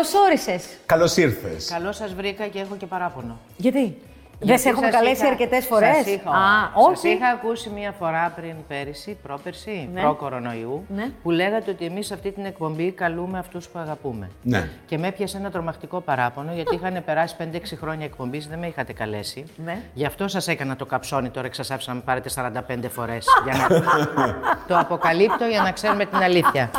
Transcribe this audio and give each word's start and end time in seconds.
Καλώ 0.00 0.24
όρισε. 0.26 0.60
Καλώς 0.86 1.16
ήρθες. 1.16 1.68
Καλώς 1.70 1.96
σας 1.96 2.14
βρήκα 2.14 2.46
και 2.46 2.58
έχω 2.60 2.76
και 2.76 2.86
παράπονο. 2.86 3.38
Γιατί; 3.56 3.96
Δεν 4.42 4.58
σε 4.58 4.68
έχουμε 4.68 4.86
σας 4.86 4.94
καλέσει 4.94 5.20
είχα- 5.20 5.28
αρκετές 5.30 5.66
φορές; 5.66 5.96
Σας 5.96 6.06
είχα, 6.06 6.30
Α, 6.30 6.70
σας 6.74 6.98
όχι. 6.98 7.08
είχα 7.08 7.28
ακούσει 7.28 7.70
μία 7.70 7.92
φορά 7.98 8.32
πριν 8.36 8.54
πέρυσι, 8.68 9.16
πρόπερσι, 9.22 9.88
Ναι. 9.92 10.00
προ-κορονοϊού, 10.00 10.84
Ναι. 10.88 11.10
που 11.22 11.30
λέγατε 11.30 11.70
ότι 11.70 11.84
εμείς 11.84 12.06
σε 12.06 12.14
αυτή 12.14 12.30
την 12.32 12.44
εκπομπή 12.44 12.90
καλούμε 12.92 13.38
αυτούς 13.38 13.68
που 13.68 13.78
αγαπούμε. 13.78 14.30
Ναι. 14.42 14.68
Και 14.86 14.98
με 14.98 15.06
έπιασε 15.06 15.36
ένα 15.36 15.50
τρομακτικό 15.50 16.00
παράπονο, 16.00 16.52
γιατί 16.52 16.74
είχαν 16.74 17.02
περάσει 17.04 17.34
5-6 17.38 17.76
χρόνια 17.76 18.04
εκπομπής, 18.04 18.46
δεν 18.46 18.58
με 18.58 18.66
είχατε 18.66 18.92
καλέσει. 18.92 19.44
Ναι. 19.64 19.82
Γι' 19.94 20.04
αυτό 20.04 20.28
σας 20.28 20.48
έκανα 20.48 20.76
το 20.76 20.86
καψόνι, 20.86 21.30
τώρα 21.30 21.46
εξασάψα 21.46 21.90
να 21.90 21.96
με 21.96 22.02
πάρετε 22.04 22.28
45 22.28 22.88
φορές. 22.88 23.26
για 23.44 23.54
να... 23.68 23.80
το 24.68 24.78
αποκαλύπτω 24.78 25.44
για 25.44 25.62
να 25.62 25.72
ξέρουμε 25.72 26.04
την 26.06 26.18
αλήθεια. 26.18 26.70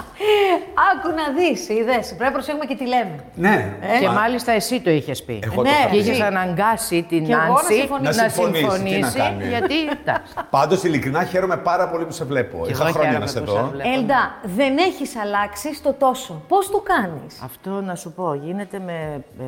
Άκου 0.90 1.10
να 1.16 1.26
δεις, 1.42 1.70
είδες. 1.70 2.08
Πρέπει 2.08 2.24
να 2.24 2.32
προσέχουμε 2.32 2.66
και 2.66 2.76
τι 2.76 2.88
λέμε. 2.88 3.16
Ναι. 3.36 3.74
Και 4.00 4.06
Μα- 4.08 4.14
μάλιστα 4.14 4.52
εσύ 4.52 4.80
το 4.82 4.90
είχες 4.90 5.24
πει. 5.24 5.40
Εγώ 5.44 5.62
Ναι, 5.62 5.70
το 5.70 5.76
είχα 5.76 5.84
Και 5.86 5.92
πει. 5.92 5.98
είχες 5.98 6.10
εσύ. 6.10 6.22
αναγκάσει 6.22 7.06
την 7.10 7.26
Και 7.26 7.32
εγώ 7.34 7.42
να 7.42 7.48
Νάνση 7.48 7.74
συμφωνήσω. 7.74 8.22
Να 8.22 8.30
συμφωνήσει, 8.30 8.64
τι 8.64 9.00
να 9.00 9.08
συμφωνήσει, 9.08 9.18
κάνει. 9.18 9.48
γιατί. 9.48 9.76
εντάξει. 10.02 10.34
Πάντως, 10.50 10.84
ειλικρινά 10.84 11.24
χαίρομαι 11.24 11.58
πάρα 11.58 11.90
πολύ 11.90 12.06
που 12.06 12.12
σε 12.12 12.26
βλέπω. 12.26 12.62
Και 12.66 12.72
Είχα 12.72 12.84
εγώ 12.84 12.92
χρόνια 12.92 13.10
χαίρομαι 13.10 13.26
να 13.26 13.32
σε 13.32 13.40
που 13.40 13.46
δω. 13.46 13.56
σας 13.58 13.70
βλέπω. 13.70 13.90
Έλντα, 13.90 14.36
δεν 14.44 14.78
έχεις 14.78 15.16
αλλάξει 15.16 15.74
στο 15.76 15.94
τόσο. 15.94 16.42
Πώς 16.48 16.72
το 16.72 16.80
κάνεις; 16.80 17.42
Αυτό 17.44 17.70
να 17.70 17.96
σου 17.96 18.12
πω, 18.12 18.34
γίνεται 18.34 18.80
με. 18.86 19.24
ε, 19.40 19.44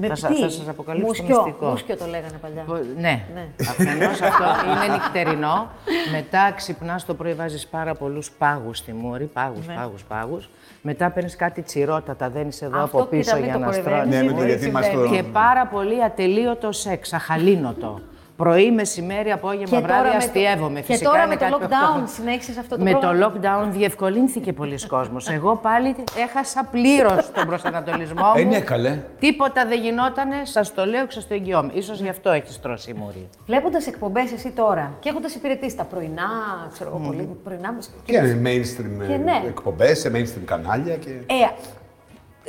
Με 0.00 0.06
θα, 0.06 0.14
σα- 0.16 0.28
τι; 0.28 0.34
θα 0.40 0.48
σας 0.48 0.68
αποκαλύψω 0.68 1.12
το 1.12 1.18
Μουσκιό. 1.22 1.42
μυστικό. 1.44 1.66
Μουσκιό 1.66 1.96
το 1.96 2.06
λέγανε 2.06 2.38
παλιά. 2.40 2.62
Πο- 2.66 2.80
Ναι, 2.96 3.22
Ναι. 3.34 3.46
αφενός 3.70 4.20
αυτό 4.28 4.44
είναι 4.66 4.92
νυχτερινό. 4.94 5.68
Μετά 6.12 6.52
ξυπνάς 6.56 7.04
το 7.04 7.14
πρωί, 7.14 7.32
βάζεις 7.34 7.66
πάρα 7.66 7.94
πολλούς 7.94 8.30
πάγους 8.30 8.78
στη 8.78 8.92
μούρη. 8.92 9.24
Πάγους, 9.24 9.66
Ναι. 9.66 9.74
πάγους, 9.74 10.04
πάγους. 10.04 10.48
Μετά 10.82 11.10
παίρνεις 11.10 11.36
κάτι 11.36 11.62
τσιρότα, 11.62 12.16
τα 12.16 12.28
δένει 12.30 12.50
εδώ 12.60 12.82
Αυτό, 12.82 12.96
από 12.98 13.06
πίσω 13.06 13.22
κοίτα, 13.22 13.34
μην 13.36 13.44
για 13.44 13.52
το 13.52 13.58
να 13.58 13.64
κοροϊδεύεις. 13.66 13.92
στρώνεις. 13.98 14.16
Ναι, 14.16 14.22
η 14.22 14.26
με 14.26 14.30
το 14.32 14.36
μούρη 14.36 14.48
γιατί 14.48 14.70
μας 14.70 14.84
συμβαίνει. 14.84 15.08
το- 15.08 15.14
Και 15.14 15.22
πάρα 15.22 15.66
πολύ 15.66 16.04
ατελείωτο 16.04 16.72
σεξ, 16.72 17.12
αχαλήνοτο. 17.12 18.00
Πρωί, 18.40 18.70
μεσημέρι, 18.72 19.30
απόγευμα, 19.32 19.80
βράδυ, 19.80 20.02
με 20.04 20.10
το- 20.10 20.16
αστείευομαι. 20.16 20.80
Και 20.80 20.86
Φυσικά 20.86 21.10
τώρα 21.10 21.22
είναι 21.24 21.28
με 21.34 21.36
το 21.36 21.44
κάτι 21.44 21.54
που 21.54 21.64
lockdown 21.64 21.94
αυτό- 22.02 22.12
συνέχισες 22.22 22.56
αυτό 22.58 22.76
το 22.76 22.82
με 22.82 22.90
το 22.92 22.98
πρόβλημα. 22.98 23.32
lockdown 23.40 23.68
διευκολύνθηκε 23.70 24.52
πολλοί 24.52 24.86
κόσμος. 24.86 25.28
Εγώ 25.28 25.56
πάλι 25.56 25.94
έχασα 26.18 26.64
πλήρως 26.70 27.30
τον 27.34 27.46
προσανατολισμό 27.46 28.24
μου. 28.26 28.32
Ε, 28.36 28.42
ναι, 28.42 28.60
καλέ. 28.60 28.98
Τίποτα 29.18 29.66
δεν 29.66 29.80
γινότανε, 29.80 30.34
σας 30.42 30.74
το 30.74 30.84
λέω 30.84 31.06
και 31.06 31.12
σας 31.12 31.26
το 31.28 31.34
εγγυώμαι. 31.34 31.80
σω 31.80 31.92
γι' 31.94 32.08
αυτό 32.08 32.30
έχεις 32.30 32.60
τρώσει 32.60 32.90
η 32.90 32.94
μούρη. 32.98 33.28
Βλέποντας 33.46 33.86
εκπομπές 33.86 34.32
εσύ 34.32 34.50
τώρα 34.50 34.92
και 35.00 35.08
έχοντας 35.08 35.34
υπηρετήσει 35.34 35.76
τα 35.76 35.84
πρωινά, 35.84 36.28
ξέρω 36.72 36.90
εγώ 36.94 37.06
πολύ 37.06 37.28
πρωινά. 37.44 37.74
Και 38.04 38.20
mainstream 38.44 39.06
Και 39.06 39.12
ε, 39.12 39.16
ναι. 39.16 39.42
εκπομπές, 39.46 39.98
σε 39.98 40.10
mainstream 40.14 40.44
κανάλια. 40.44 40.96
Και... 40.96 41.10
Ε, 41.10 41.48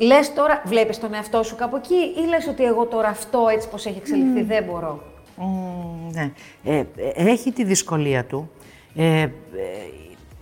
λες 0.06 0.34
τώρα, 0.34 0.62
βλέπεις 0.66 1.00
τον 1.00 1.14
εαυτό 1.14 1.44
σου 1.44 1.56
κάπου 1.56 1.76
εκεί 1.76 1.94
ή 2.24 2.28
λες 2.30 2.48
ότι 2.48 2.64
εγώ 2.64 2.86
τώρα 2.86 3.08
αυτό 3.08 3.48
έτσι 3.52 3.70
πώ 3.70 3.76
έχει 3.76 3.98
εξελιχθεί 3.98 4.42
δεν 4.44 4.64
μπορώ; 4.64 5.02
Μμμ, 5.42 6.12
ναι. 6.14 6.32
Ε, 6.64 6.78
ε, 6.78 6.86
έχει 7.16 7.52
τη 7.52 7.64
δυσκολία 7.64 8.26
του. 8.26 8.50
Ε, 8.96 9.22
ε, 9.22 9.30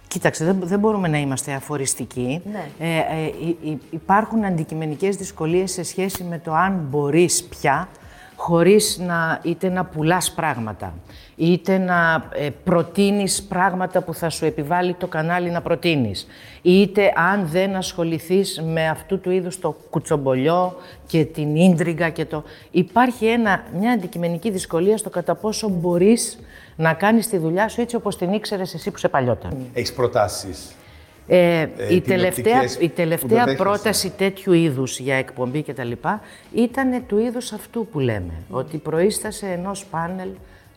κοίταξε, 0.08 0.46
δεν, 0.46 0.60
δεν 0.64 0.80
μπορούμε 0.80 1.08
να 1.08 1.18
είμαστε 1.18 1.54
αφοριστικοί. 1.54 2.42
Ναι. 2.52 2.70
Ε, 2.80 2.98
ε, 2.98 3.26
υ- 3.48 3.58
υ- 3.70 3.82
υπάρχουν 3.94 4.46
αντικειμενικές 4.46 5.16
δυσκολίες 5.16 5.72
σε 5.72 5.84
σχέση 5.84 6.24
με 6.24 6.40
το 6.40 6.54
αν 6.54 6.86
μπορείς 6.90 7.44
πια 7.44 7.90
χωρίς 8.40 8.98
να, 8.98 9.40
είτε 9.44 9.70
να 9.70 9.86
πουλάς 9.86 10.32
πράγματα, 10.32 10.94
είτε 11.36 11.78
να 11.78 12.30
ε, 12.34 12.50
προτείνεις 12.64 13.44
πράγματα 13.44 14.02
που 14.02 14.14
θα 14.14 14.30
σου 14.30 14.46
επιβάλλει 14.46 14.94
το 14.94 15.08
κανάλι 15.08 15.50
να 15.50 15.62
προτείνεις, 15.62 16.28
είτε 16.62 17.14
αν 17.16 17.48
δεν 17.48 17.76
ασχοληθείς 17.76 18.62
με 18.66 18.88
αυτού 18.88 19.20
του 19.20 19.32
είδους 19.32 19.60
το 19.60 19.76
κουτσομπολιό 19.90 20.76
και 21.08 21.26
την 21.26 21.56
ίντριγκα 21.56 22.10
και 22.10 22.26
το... 22.26 22.44
Υπάρχει 22.72 23.26
ένα, 23.26 23.64
μια 23.80 23.92
αντικειμενική 23.92 24.52
δυσκολία 24.52 24.98
στο 24.98 25.10
κατά 25.10 25.36
πόσο 25.36 25.70
μπορείς 25.70 26.40
να 26.76 26.94
κάνεις 26.94 27.30
τη 27.30 27.38
δουλειά 27.38 27.68
σου 27.68 27.82
έτσι 27.82 27.96
όπως 27.96 28.18
την 28.18 28.34
ήξερες 28.34 28.74
εσύ 28.74 28.92
που 28.92 28.98
σε 28.98 29.08
παλιότερα. 29.10 29.54
Έχεις 29.74 29.94
προτάσεις. 29.94 30.74
Ε, 31.32 31.68
η, 31.90 32.02
τελευταία, 32.02 32.44
τηλεοπτικές 32.44 32.76
η 32.76 32.88
που 32.88 32.96
τελευταία 32.96 33.40
το 33.40 33.46
δέχεσαι. 33.46 33.64
πρόταση 33.64 34.10
τέτοιου 34.10 34.54
είδους 34.54 35.00
για 35.00 35.16
εκπομπή 35.16 35.62
και 35.62 35.74
τα 35.74 35.84
λοιπά 35.84 36.22
ήταν 36.54 37.06
του 37.08 37.18
είδους 37.18 37.52
αυτού 37.52 37.88
που 37.88 38.00
λέμε. 38.00 38.34
Ότι 38.50 38.78
προείστασε 38.78 39.48
ενός 39.48 39.86
πάνελ 39.86 40.30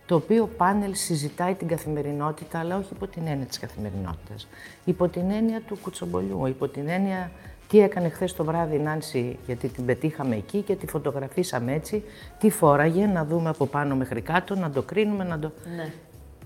το 0.06 0.14
οποίο 0.14 0.48
πάνελ 0.56 0.94
συζητάει 0.94 1.54
την 1.54 1.68
καθημερινότητα, 1.68 2.58
αλλά 2.58 2.76
όχι 2.76 2.88
υπό 2.92 3.06
την 3.06 3.22
έννοια 3.26 3.46
της 3.46 3.58
καθημερινότητας. 3.58 4.48
Υπό 4.84 5.08
την 5.08 5.30
έννοια 5.30 5.60
του 5.66 5.78
κουτσομπολιού, 5.82 6.46
υπό 6.46 6.68
την 6.68 6.88
έννοια 6.88 7.30
τι 7.68 7.80
έκανε 7.80 8.08
χθες 8.08 8.34
το 8.34 8.44
βράδυ 8.44 8.76
η 8.76 8.78
Νάνση, 8.78 9.38
γιατί 9.46 9.68
την 9.68 9.84
πετύχαμε 9.84 10.36
εκεί 10.36 10.60
και 10.60 10.74
τη 10.74 10.86
φωτογραφίσαμε 10.86 11.72
έτσι, 11.72 12.02
τι 12.38 12.50
φόραγε, 12.50 13.06
να 13.06 13.24
δούμε 13.24 13.48
από 13.48 13.66
πάνω 13.66 13.96
μέχρι 13.96 14.20
κάτω, 14.20 14.54
να 14.54 14.70
το 14.70 14.82
κρίνουμε, 14.82 15.24
να 15.24 15.38
το... 15.38 15.52
Ναι. 15.76 15.92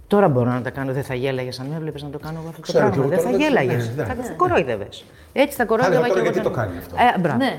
Τώρα 0.06 0.28
μπορώ 0.28 0.50
να 0.50 0.62
τα 0.62 0.70
κάνω, 0.70 0.92
δεν 0.92 1.02
θα 1.04 1.14
γέλαγες 1.14 1.60
αν 1.60 1.66
με 1.66 1.76
έβλεπε 1.76 1.98
να 2.02 2.08
το 2.10 2.18
κάνω 2.18 2.38
εγώ 2.38 2.48
αυτό 2.48 2.60
το 2.60 2.66
Ξέρω, 2.66 2.78
πράγμα. 2.78 2.94
και 2.94 3.00
εγώ 3.00 3.08
Δεν 3.08 3.18
θα 3.18 3.24
τώρα 3.24 3.36
δεν- 3.36 3.46
γέλαγες. 3.46 3.94
ναι, 3.96 4.04
Θα 4.04 4.14
ναι. 4.14 4.22
θα 4.22 4.32
κορόιδευες. 4.32 5.04
Έτσι 5.32 5.56
θα 5.56 5.64
κορόιδευα 5.64 6.04
έλεγα 6.04 6.08
και 6.08 6.14
τώρα 6.14 6.24
εγώ. 6.26 6.32
γιατί 6.32 6.42
τον- 6.44 6.52
το 6.52 6.58
κάνει 6.60 6.78
αυτό; 6.78 6.96
Ε, 7.16 7.18
μπράβο. 7.20 7.36
Ναι. 7.38 7.58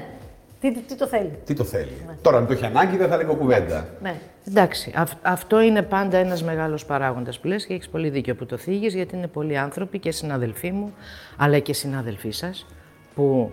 Τι, 0.60 0.74
τι, 0.74 0.80
τι 0.80 0.96
το 0.96 1.08
θέλει; 1.08 1.32
Τι 1.46 1.54
το 1.54 1.64
θέλει; 1.64 1.92
Τώρα, 2.22 2.38
αν 2.38 2.48
το 2.48 2.54
έχει 2.54 2.66
ανάγκη, 2.66 2.98
δεν 2.98 3.10
θα 3.10 3.18
λέγω 3.18 3.34
κουβέντα. 3.36 3.88
Ναι. 4.02 4.16
Εντάξει, 4.48 4.94
αυ- 4.96 5.18
αυτό 5.22 5.62
είναι 5.62 5.82
πάντα 5.82 6.18
ένας 6.18 6.44
μεγάλος 6.44 6.86
παράγοντας 6.86 7.40
που 7.40 7.48
λες 7.48 7.66
και 7.66 7.74
έχεις 7.74 7.90
πολύ 7.90 8.10
δίκιο 8.10 8.36
που 8.36 8.46
το 8.46 8.58
θίγεις 8.58 8.94
γιατί 8.94 9.16
είναι 9.16 9.28
πολλοί 9.28 9.58
άνθρωποι 9.58 10.00
και 10.00 10.12
συναδελφοί 10.12 10.72
μου 10.72 10.94
αλλά 11.38 11.60
και 11.60 11.74
συνάδελφοί 11.74 12.32
σας 12.32 12.66
που 13.16 13.52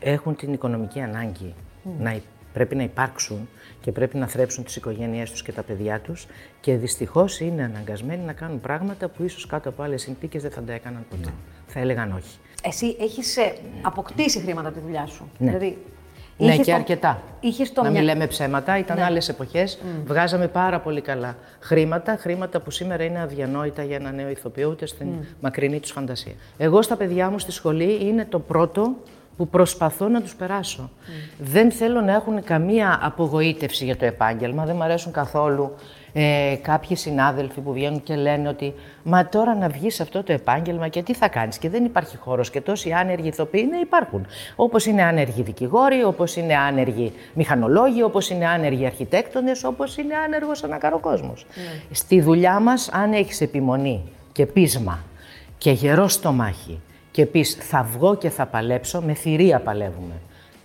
έχουν 0.00 0.36
την 0.36 0.52
οικονομική 0.52 1.00
ανάγκη 1.00 1.54
να 1.98 2.10
υ- 2.12 2.22
πρέπει 2.56 2.74
να 2.74 2.82
υπάρξουν 2.82 3.48
και 3.80 3.92
πρέπει 3.92 4.16
να 4.16 4.26
θρέψουν 4.26 4.64
τις 4.64 4.76
οικογένειές 4.76 5.30
τους 5.30 5.42
και 5.42 5.52
τα 5.52 5.62
παιδιά 5.62 6.00
τους 6.00 6.26
και 6.60 6.76
δυστυχώς 6.76 7.40
είναι 7.40 7.62
αναγκασμένοι 7.64 8.22
να 8.24 8.32
κάνουν 8.32 8.60
πράγματα 8.60 9.08
που 9.08 9.22
ίσως 9.24 9.46
κάτω 9.46 9.68
από 9.68 9.82
άλλες 9.82 10.02
συνθήκες 10.02 10.42
δεν 10.42 10.50
θα 10.50 10.62
τα 10.62 10.72
έκαναν 10.72 11.04
ποτέ. 11.10 11.28
Θα 11.66 11.80
έλεγαν 11.80 12.12
όχι. 12.12 12.38
Εσύ 12.62 12.96
έχεις 13.00 13.36
αποκτήσει 13.82 14.40
χρήματα 14.40 14.68
από 14.68 14.76
τη 14.78 14.82
δουλειά 14.84 15.06
σου. 15.06 15.30
Ναι. 15.38 15.46
Δηλαδή, 15.50 15.78
Ναι, 16.38 16.46
είχες 16.52 16.64
και 16.64 16.70
το- 16.70 16.76
αρκετά. 16.76 17.22
Είχες 17.40 17.72
το 17.72 17.82
να 17.82 17.90
μια- 17.90 18.00
μην 18.00 18.08
λέμε 18.10 18.26
ψέματα, 18.26 18.78
ήταν 18.78 18.96
Ναι. 18.96 19.04
άλλες 19.04 19.28
εποχές. 19.28 19.78
Βγάζαμε 20.06 20.48
πάρα 20.48 20.80
πολύ 20.80 21.00
καλά 21.00 21.36
χρήματα, 21.60 22.16
χρήματα 22.16 22.60
που 22.60 22.70
σήμερα 22.70 23.04
είναι 23.04 23.20
αδιανόητα 23.20 23.82
για 23.82 23.96
ένα 23.96 24.10
νέο 24.12 24.28
ηθοποιό, 24.28 24.68
ούτε 24.70 24.86
στην 24.86 25.08
μακρινή 25.40 25.80
τους 25.80 25.90
φαντασία. 25.90 26.32
Εγώ 26.58 26.82
στα 26.82 26.96
παιδιά 26.96 27.30
μου 27.30 27.38
στη 27.38 27.52
σχολή 27.52 27.98
είναι 28.06 28.24
το 28.24 28.38
πρώτο 28.38 28.96
που 29.36 29.48
προσπαθώ 29.48 30.08
να 30.08 30.22
τους 30.22 30.34
περάσω. 30.34 30.90
Δεν 31.38 31.70
θέλω 31.70 32.00
να 32.00 32.12
έχουν 32.12 32.44
καμία 32.44 32.98
απογοήτευση 33.02 33.84
για 33.84 33.96
το 33.96 34.04
επάγγελμα, 34.04 34.64
δεν 34.64 34.76
μου 34.76 34.82
αρέσουν 34.82 35.12
καθόλου 35.12 35.74
ε, 36.18 36.56
κάποιοι 36.62 36.96
συνάδελφοι 36.96 37.60
που 37.60 37.72
βγαίνουν 37.72 38.02
και 38.02 38.14
λένε 38.14 38.48
ότι 38.48 38.74
«Μα 39.02 39.28
τώρα 39.28 39.54
να 39.54 39.68
βγεις 39.68 39.94
σε 39.94 40.02
αυτό 40.02 40.22
το 40.22 40.32
επάγγελμα 40.32 40.88
και 40.88 41.02
τι 41.02 41.14
θα 41.14 41.28
κάνεις» 41.28 41.58
και 41.58 41.68
δεν 41.68 41.84
υπάρχει 41.84 42.16
χώρος 42.16 42.50
και 42.50 42.60
τόσοι 42.60 42.92
άνεργοι 42.92 43.28
ηθοποιοί 43.28 43.66
ναι, 43.70 43.78
υπάρχουν. 43.78 44.26
Όπως 44.56 44.86
είναι 44.86 45.02
άνεργοι 45.02 45.42
δικηγόροι, 45.42 46.04
όπως 46.04 46.36
είναι 46.36 46.56
άνεργοι 46.56 47.12
μηχανολόγοι, 47.34 48.02
όπως 48.02 48.30
είναι 48.30 48.46
άνεργοι 48.46 48.86
αρχιτέκτονες, 48.86 49.64
όπως 49.64 49.96
είναι 49.96 50.14
άνεργος 50.14 50.64
ανακαροκόσμος. 50.64 51.46
Στη 51.90 52.20
δουλειά 52.20 52.60
μας, 52.60 52.88
αν 52.92 53.12
έχεις 53.12 53.40
επιμονή 53.40 54.02
και 54.32 54.46
πείσμα 54.46 54.98
και 55.58 55.70
γερό 55.70 56.08
στομάχι 56.08 56.80
και 57.16 57.26
πεις 57.26 57.54
θα 57.54 57.82
βγω 57.82 58.16
και 58.16 58.30
θα 58.30 58.46
παλέψω, 58.46 59.00
με 59.02 59.14
θηρία 59.14 59.60
παλεύουμε. 59.60 60.14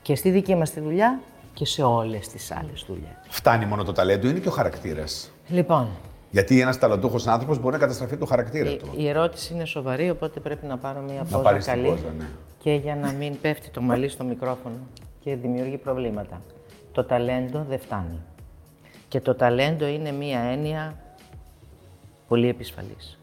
Και 0.01 0.15
στη 0.15 0.29
δική 0.29 0.55
μας 0.55 0.71
τη 0.71 0.79
δουλειά 0.79 1.19
και 1.53 1.65
σε 1.65 1.83
όλες 1.83 2.27
τις 2.27 2.51
άλλες 2.51 2.83
δουλειές. 2.87 3.11
Φτάνει 3.29 3.65
μόνο 3.65 3.83
το 3.83 3.91
ταλέντο, 3.91 4.27
είναι 4.27 4.39
και 4.39 4.47
ο 4.47 4.51
χαρακτήρας. 4.51 5.31
Λοιπόν, 5.47 5.87
Γιατί 6.29 6.61
ένας 6.61 6.79
ταλαντούχος 6.79 7.27
άνθρωπος 7.27 7.59
μπορεί 7.59 7.73
να 7.73 7.79
καταστραφεί 7.79 8.17
το 8.17 8.25
χαρακτήρα 8.25 8.69
η, 8.71 8.77
του. 8.77 8.87
η 8.97 9.07
ερώτηση 9.07 9.53
είναι 9.53 9.65
σοβαρή, 9.65 10.09
οπότε 10.09 10.39
πρέπει 10.39 10.65
να 10.65 10.77
πάρω 10.77 11.01
μια 11.01 11.13
Να 11.15 11.23
πόζα 11.23 11.41
πάρεις 11.43 11.65
την 11.65 11.73
καλή. 11.73 11.87
πόζα, 11.87 12.13
ναι. 12.17 12.25
Και 12.57 12.73
για 12.73 12.95
να 12.95 13.11
μην 13.11 13.39
πέφτει 13.41 13.69
το 13.69 13.81
μαλλί 13.81 14.07
στο 14.09 14.23
μικρόφωνο 14.23 14.75
και 15.19 15.35
δημιουργεί 15.35 15.77
προβλήματα. 15.77 16.41
Το 16.91 17.03
ταλέντο 17.03 17.65
δεν 17.69 17.79
φτάνει. 17.79 18.19
Και 19.07 19.19
το 19.21 19.35
ταλέντο 19.35 19.85
είναι 19.87 20.11
μία 20.11 20.39
έννοια 20.39 20.95
πολύ 22.27 22.47
επισφαλής. 22.47 23.19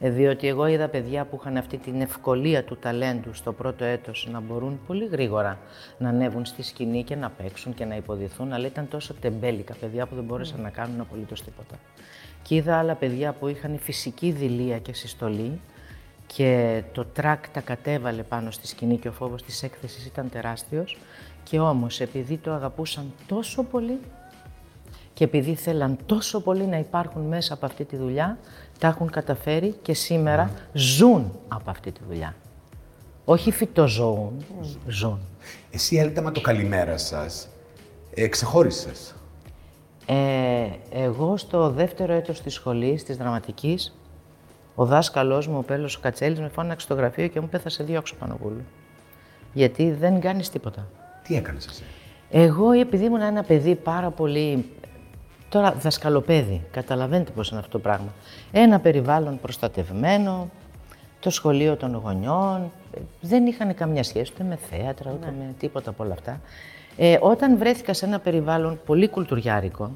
Ε, 0.00 0.10
διότι 0.10 0.48
εγώ 0.48 0.66
είδα 0.66 0.88
παιδιά 0.88 1.24
που 1.24 1.38
είχαν 1.40 1.56
αυτή 1.56 1.76
την 1.76 2.00
ευκολία 2.00 2.64
του 2.64 2.76
ταλέντου 2.76 3.34
στο 3.34 3.52
πρώτο 3.52 3.84
έτος 3.84 4.28
να 4.32 4.40
μπορούν 4.40 4.80
πολύ 4.86 5.06
γρήγορα 5.06 5.58
να 5.98 6.08
ανέβουν 6.08 6.44
στη 6.44 6.62
σκηνή 6.62 7.04
και 7.04 7.16
να 7.16 7.30
παίξουν 7.30 7.74
και 7.74 7.84
να 7.84 7.96
υποδηθούν, 7.96 8.52
αλλά 8.52 8.66
ήταν 8.66 8.88
τόσο 8.88 9.14
τεμπέλικα 9.14 9.74
παιδιά 9.80 10.06
που 10.06 10.14
δεν 10.14 10.24
μπόρεσαν 10.24 10.60
να 10.60 10.70
κάνουν 10.70 11.00
απολύτως 11.00 11.42
τίποτα. 11.42 11.74
Και 12.42 12.54
είδα 12.54 12.78
άλλα 12.78 12.94
παιδιά 12.94 13.32
που 13.32 13.48
είχαν 13.48 13.78
φυσική 13.78 14.30
δηλία 14.30 14.78
και 14.78 14.92
συστολή 14.92 15.60
και 16.26 16.82
το 16.92 17.04
τρακ 17.04 17.48
τα 17.48 17.60
κατέβαλε 17.60 18.22
πάνω 18.22 18.50
στη 18.50 18.66
σκηνή 18.66 18.96
και 18.96 19.08
ο 19.08 19.12
φόβος 19.12 19.42
της 19.42 19.62
έκθεσης 19.62 20.06
ήταν 20.06 20.30
τεράστιος 20.30 20.98
και 21.42 21.58
όμως 21.60 22.00
επειδή 22.00 22.36
το 22.36 22.52
αγαπούσαν 22.52 23.12
τόσο 23.26 23.62
πολύ 23.62 23.98
και 25.16 25.24
επειδή 25.24 25.54
θέλαν 25.54 25.98
τόσο 26.06 26.40
πολύ 26.40 26.66
να 26.66 26.78
υπάρχουν 26.78 27.22
μέσα 27.22 27.54
από 27.54 27.66
αυτή 27.66 27.84
τη 27.84 27.96
δουλειά, 27.96 28.38
τα 28.78 28.88
έχουν 28.88 29.10
καταφέρει 29.10 29.74
και 29.82 29.94
σήμερα 29.94 30.50
ζουν 30.72 31.32
από 31.48 31.70
αυτή 31.70 31.92
τη 31.92 32.00
δουλειά. 32.08 32.34
Όχι 33.24 33.50
φυτοζώων, 33.50 34.44
ζώων. 34.86 35.18
Εσύ 35.70 35.96
έλεγα 35.96 36.22
με 36.22 36.30
το 36.30 36.40
καλημέρα 36.40 36.98
σας, 36.98 37.48
ε, 38.14 38.26
ξεχώρισες. 38.26 39.14
Ε, 40.06 40.66
εγώ 40.90 41.36
στο 41.36 41.70
δεύτερο 41.70 42.12
έτος 42.12 42.40
της 42.40 42.54
σχολής, 42.54 43.04
της 43.04 43.16
δραματικής, 43.16 43.98
ο 44.74 44.84
δάσκαλός 44.84 45.46
μου, 45.48 45.58
ο 45.58 45.62
Πέλος 45.62 45.96
ο 45.96 46.00
Κατσέλης, 46.00 46.40
με 46.40 46.48
φώναξε 46.48 46.86
στο 46.86 46.94
γραφείο 46.94 47.26
και 47.28 47.40
μου 47.40 47.46
είπε 47.48 47.58
θα 47.58 47.68
σε 47.68 47.84
διώξω 47.84 48.14
Πανοπούλου. 48.14 48.64
Γιατί 49.52 49.90
δεν 49.90 50.20
κάνεις 50.20 50.50
τίποτα. 50.50 50.88
Τι 51.22 51.36
έκανες 51.36 51.66
εσύ; 51.66 51.82
Εγώ, 52.30 52.72
επειδή 52.72 53.04
ήμουν 53.04 53.20
ένα 53.20 53.42
παιδί 53.42 53.74
πάρα 53.74 54.10
πολύ. 54.10 54.70
Τώρα, 55.48 55.72
δασκαλοπέδι, 55.72 56.62
καταλαβαίνετε 56.70 57.30
πώς 57.30 57.48
είναι 57.50 57.58
αυτό 57.58 57.70
το 57.70 57.78
πράγμα. 57.78 58.12
Ένα 58.52 58.80
περιβάλλον 58.80 59.40
προστατευμένο, 59.40 60.50
το 61.20 61.30
σχολείο 61.30 61.76
των 61.76 61.94
γονιών, 61.94 62.70
ε, 62.94 62.98
δεν 63.20 63.46
είχαν 63.46 63.74
καμιά 63.74 64.02
σχέση 64.02 64.32
ούτε 64.34 64.44
με 64.44 64.58
θέατρα, 64.70 65.12
ούτε 65.12 65.34
με 65.38 65.54
τίποτα 65.58 65.90
από 65.90 66.04
όλα 66.04 66.12
αυτά. 66.12 66.40
Ε, 66.96 67.18
όταν 67.20 67.58
βρέθηκα 67.58 67.94
σε 67.94 68.06
ένα 68.06 68.18
περιβάλλον 68.18 68.80
πολύ 68.86 69.08
κουλτουριάρικο, 69.08 69.90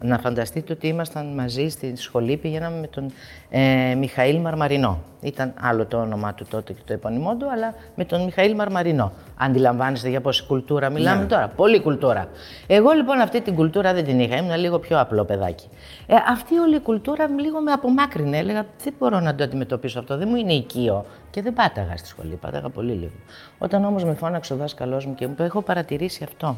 να 0.00 0.18
φανταστείτε 0.18 0.72
ότι 0.72 0.86
ήμασταν 0.86 1.26
μαζί 1.26 1.68
στη 1.68 1.96
σχολή, 1.96 2.36
πηγαίναμε 2.36 2.78
με 2.80 2.86
τον 2.86 3.12
ε, 3.50 3.94
Μιχαήλ 3.94 4.40
Μαρμαρινό. 4.40 5.02
Ήταν 5.20 5.54
άλλο 5.60 5.86
το 5.86 6.00
όνομά 6.00 6.34
του 6.34 6.46
τότε 6.50 6.72
και 6.72 6.80
το 6.84 6.92
επώνυμό 6.92 7.36
του, 7.36 7.50
αλλά 7.50 7.74
με 7.94 8.04
τον 8.04 8.24
Μιχαήλ 8.24 8.54
Μαρμαρινό. 8.54 9.12
Αντιλαμβάνεστε 9.36 10.08
για 10.08 10.20
πόση 10.20 10.44
κουλτούρα 10.46 10.90
μιλάμε 10.90 11.20
Ναι. 11.22 11.28
τώρα. 11.28 11.48
Πολύ 11.48 11.80
κουλτούρα. 11.80 12.26
Εγώ 12.66 12.90
λοιπόν 12.90 13.20
αυτή 13.20 13.40
την 13.40 13.54
κουλτούρα 13.54 13.94
δεν 13.94 14.04
την 14.04 14.20
είχα, 14.20 14.36
ήμουν 14.36 14.56
λίγο 14.58 14.78
πιο 14.78 15.00
απλό 15.00 15.24
παιδάκι. 15.24 15.68
Ε, 16.06 16.14
αυτή 16.28 16.58
όλη 16.58 16.76
η 16.76 16.80
κουλτούρα 16.80 17.26
λίγο 17.40 17.60
με 17.60 17.72
απομάκρυνε. 17.72 18.38
Έλεγα 18.38 18.66
δεν 18.84 18.94
μπορώ 18.98 19.20
να 19.20 19.34
το 19.34 19.44
αντιμετωπίσω 19.44 19.98
αυτό, 19.98 20.16
δεν 20.16 20.28
μου 20.28 20.36
είναι 20.36 20.52
οικείο. 20.52 21.04
Και 21.30 21.42
δεν 21.42 21.52
πάταγα 21.52 21.96
στη 21.96 22.08
σχολή, 22.08 22.34
πάταγα 22.34 22.68
πολύ 22.68 22.92
λίγο. 22.92 23.12
Όταν 23.58 23.84
όμως 23.84 24.04
με 24.04 24.14
φώναξε 24.14 24.52
ο 24.52 24.56
δάσκαλός 24.56 25.06
μου 25.06 25.14
και 25.14 25.26
μου 25.26 25.32
είπε: 25.32 25.44
Έχω 25.44 25.62
παρατηρήσει 25.62 26.24
αυτό. 26.24 26.56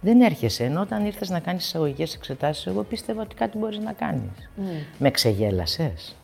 Δεν 0.00 0.20
έρχεσαι. 0.20 0.64
Ενώ 0.64 0.80
όταν 0.80 1.06
ήρθες 1.06 1.30
να 1.30 1.40
κάνεις 1.40 1.64
εισαγωγικές 1.64 2.14
εξετάσεις, 2.14 2.66
εγώ 2.66 2.82
πίστευα 2.82 3.22
ότι 3.22 3.34
κάτι 3.34 3.58
μπορείς 3.58 3.78
να 3.78 3.92
κάνεις. 3.92 4.50
Με 4.98 5.10
ξεγέλασες. 5.10 6.16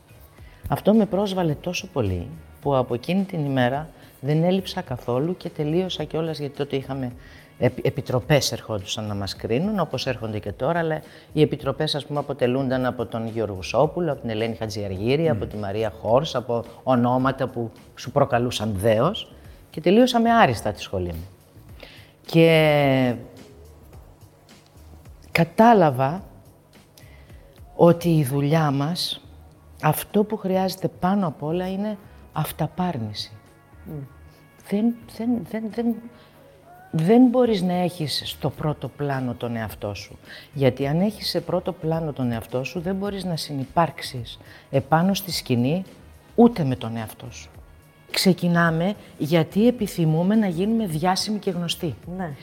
Αυτό 0.69 0.94
με 0.94 1.06
πρόσβαλε 1.06 1.55
τόσο 1.55 1.87
πολύ 1.93 2.29
που 2.61 2.76
από 2.76 2.94
εκείνη 2.94 3.25
την 3.25 3.44
ημέρα 3.44 3.88
δεν 4.21 4.43
έλειψα 4.43 4.81
καθόλου 4.81 5.37
και 5.37 5.49
τελείωσα 5.49 6.05
κιόλας 6.05 6.38
γιατί 6.38 6.56
τότε 6.56 6.76
είχαμε 6.76 7.12
επιτροπές 7.59 8.53
ερχόντουσαν 8.53 9.05
να 9.05 9.15
μας 9.15 9.37
κρίνουν, 9.37 9.79
όπως 9.79 10.06
έρχονται 10.06 10.38
και 10.38 10.53
τώρα, 10.53 10.79
αλλά 10.79 11.03
οι 11.32 11.43
επιτροπές, 11.43 11.94
ας 11.94 12.06
πούμε, 12.06 12.19
αποτελούνταν 12.19 12.87
από 12.87 13.06
τον 13.06 13.29
Γιώργο 13.29 13.62
Σόπουλο, 13.62 14.12
από 14.12 14.21
την 14.21 14.31
Ελένη 14.31 14.55
Χατζιαργύρη, 14.55 15.29
από 15.29 15.47
τη 15.47 15.56
Μαρία 15.56 15.93
Χόρς, 16.00 16.35
από 16.35 16.65
ονόματα 16.82 17.47
που 17.47 17.71
σου 17.94 18.11
προκαλούσαν 18.11 18.75
δέος 18.76 19.32
και 19.71 19.81
τελείωσα 19.81 20.21
με 20.21 20.31
άριστα 20.31 20.73
τη 20.73 20.81
σχολή 20.81 21.12
μου. 21.12 21.29
Και 22.26 23.15
κατάλαβα 25.35 26.23
ότι 27.75 28.09
η 28.09 28.25
δουλειά 28.25 28.71
μας, 28.71 29.21
αυτό 29.83 30.25
που 30.25 30.37
χρειάζεται 30.37 30.89
πάνω 30.89 31.27
απ' 31.27 31.43
όλα 31.43 31.71
είναι 31.71 31.99
αυταπάρνηση. 32.33 33.33
Δεν, 34.69 34.95
δεν, 35.17 35.29
δεν, 35.51 35.65
δεν, 35.75 35.95
δεν 36.91 37.27
μπορείς 37.27 37.63
να 37.63 37.73
έχεις 37.73 38.23
στο 38.25 38.51
πρώτο 38.51 38.89
πλάνο 38.89 39.35
τον 39.35 39.57
εαυτό 39.57 39.95
σου. 39.95 40.19
Γιατί 40.53 40.87
αν 40.87 41.01
έχεις 41.01 41.29
σε 41.29 41.41
πρώτο 41.41 41.73
πλάνο 41.73 42.13
τον 42.13 42.33
εαυτό 42.33 42.65
σου, 42.65 42.81
δεν 42.81 42.95
μπορείς 42.95 43.25
να 43.25 43.37
συνυπάρξεις 43.37 44.39
επάνω 44.71 45.15
στη 45.15 45.33
σκηνή 45.33 45.85
ούτε 46.35 46.65
με 46.65 46.77
τον 46.77 46.97
εαυτό 46.97 47.27
σου. 47.31 47.51
Ξεκινάμε 48.11 48.95
γιατί 49.19 49.67
επιθυμούμε 49.67 50.35
να 50.35 50.47
γίνουμε 50.47 50.87
διάσημοι 50.87 51.39
και 51.39 51.51
γνωστοί. 51.51 51.95
Ναι. 52.17 52.35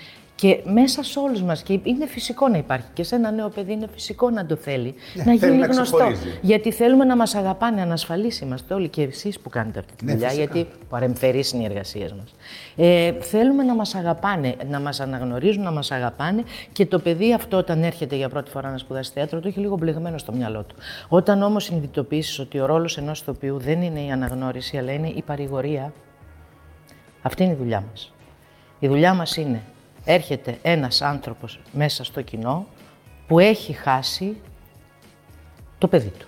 Και 0.41 0.61
μέσα 0.65 1.03
σε 1.03 1.19
όλους 1.19 1.41
μας, 1.41 1.63
και 1.63 1.79
είναι 1.83 2.07
φυσικό 2.07 2.47
να 2.47 2.57
υπάρχει 2.57 2.85
και 2.93 3.03
σε 3.03 3.15
ένα 3.15 3.31
νέο 3.31 3.49
παιδί, 3.49 3.71
είναι 3.73 3.87
φυσικό 3.93 4.29
να 4.29 4.45
το 4.45 4.55
θέλει, 4.55 4.93
Ναι, 5.13 5.23
να 5.23 5.37
θέλει 5.37 5.51
γίνει 5.51 5.57
να 5.57 5.65
γνωστό. 5.73 5.95
ξεχωρίζει. 5.95 6.39
Γιατί 6.41 6.71
θέλουμε 6.71 7.05
να 7.05 7.15
μας 7.15 7.35
αγαπάνε, 7.35 7.81
ανασφαλεί 7.81 8.31
είμαστε 8.43 8.73
όλοι 8.73 8.87
και 8.87 9.01
εσείς 9.01 9.39
που 9.39 9.49
κάνετε 9.49 9.79
αυτή 9.79 9.93
τη 9.95 10.05
Ναι, 10.05 10.11
δουλειά, 10.11 10.29
φυσικά. 10.29 10.53
γιατί 10.53 10.69
παρεμφερείς 10.89 11.51
είναι 11.51 11.63
οι 11.63 11.65
εργασίες 11.65 12.13
μας. 12.13 12.33
Ε, 12.75 13.11
θέλουμε 13.19 13.63
να 13.63 13.75
μας 13.75 13.95
αγαπάνε, 13.95 14.55
να 14.69 14.79
μας 14.79 14.99
αναγνωρίζουν, 14.99 15.63
να 15.63 15.71
μας 15.71 15.91
αγαπάνε 15.91 16.43
και 16.71 16.85
το 16.85 16.99
παιδί 16.99 17.33
αυτό, 17.33 17.57
όταν 17.57 17.83
έρχεται 17.83 18.15
για 18.15 18.29
πρώτη 18.29 18.49
φορά 18.49 18.69
να 18.71 18.77
σπουδάσει 18.77 19.11
θέατρο, 19.13 19.39
το 19.39 19.47
έχει 19.47 19.59
λίγο 19.59 19.77
μπλεγμένο 19.77 20.17
στο 20.17 20.31
μυαλό 20.31 20.63
του. 20.63 20.75
Όταν 21.07 21.41
όμως 21.41 21.63
συνειδητοποιήσεις 21.63 22.39
ότι 22.39 22.59
ο 22.59 22.65
ρόλος 22.65 22.97
ενός 22.97 23.19
ηθοποιού 23.21 23.57
δεν 23.59 23.81
είναι 23.81 23.99
η 24.01 24.11
αναγνώριση, 24.11 24.77
αλλά 24.77 24.91
είναι 24.91 25.07
η 25.07 25.21
παρηγορία, 25.25 25.93
αυτή 27.21 27.43
είναι 27.43 27.51
η 27.53 27.55
δουλειά 27.55 27.83
μας. 27.89 28.13
Η 28.79 28.87
δουλειά 28.87 29.13
μας 29.13 29.37
είναι, 29.37 29.61
έρχεται 30.05 30.57
ένας 30.61 31.01
άνθρωπος 31.01 31.59
μέσα 31.71 32.03
στο 32.03 32.21
κοινό 32.21 32.65
που 33.27 33.39
έχει 33.39 33.73
χάσει 33.73 34.41
το 35.77 35.87
παιδί 35.87 36.09
του. 36.09 36.27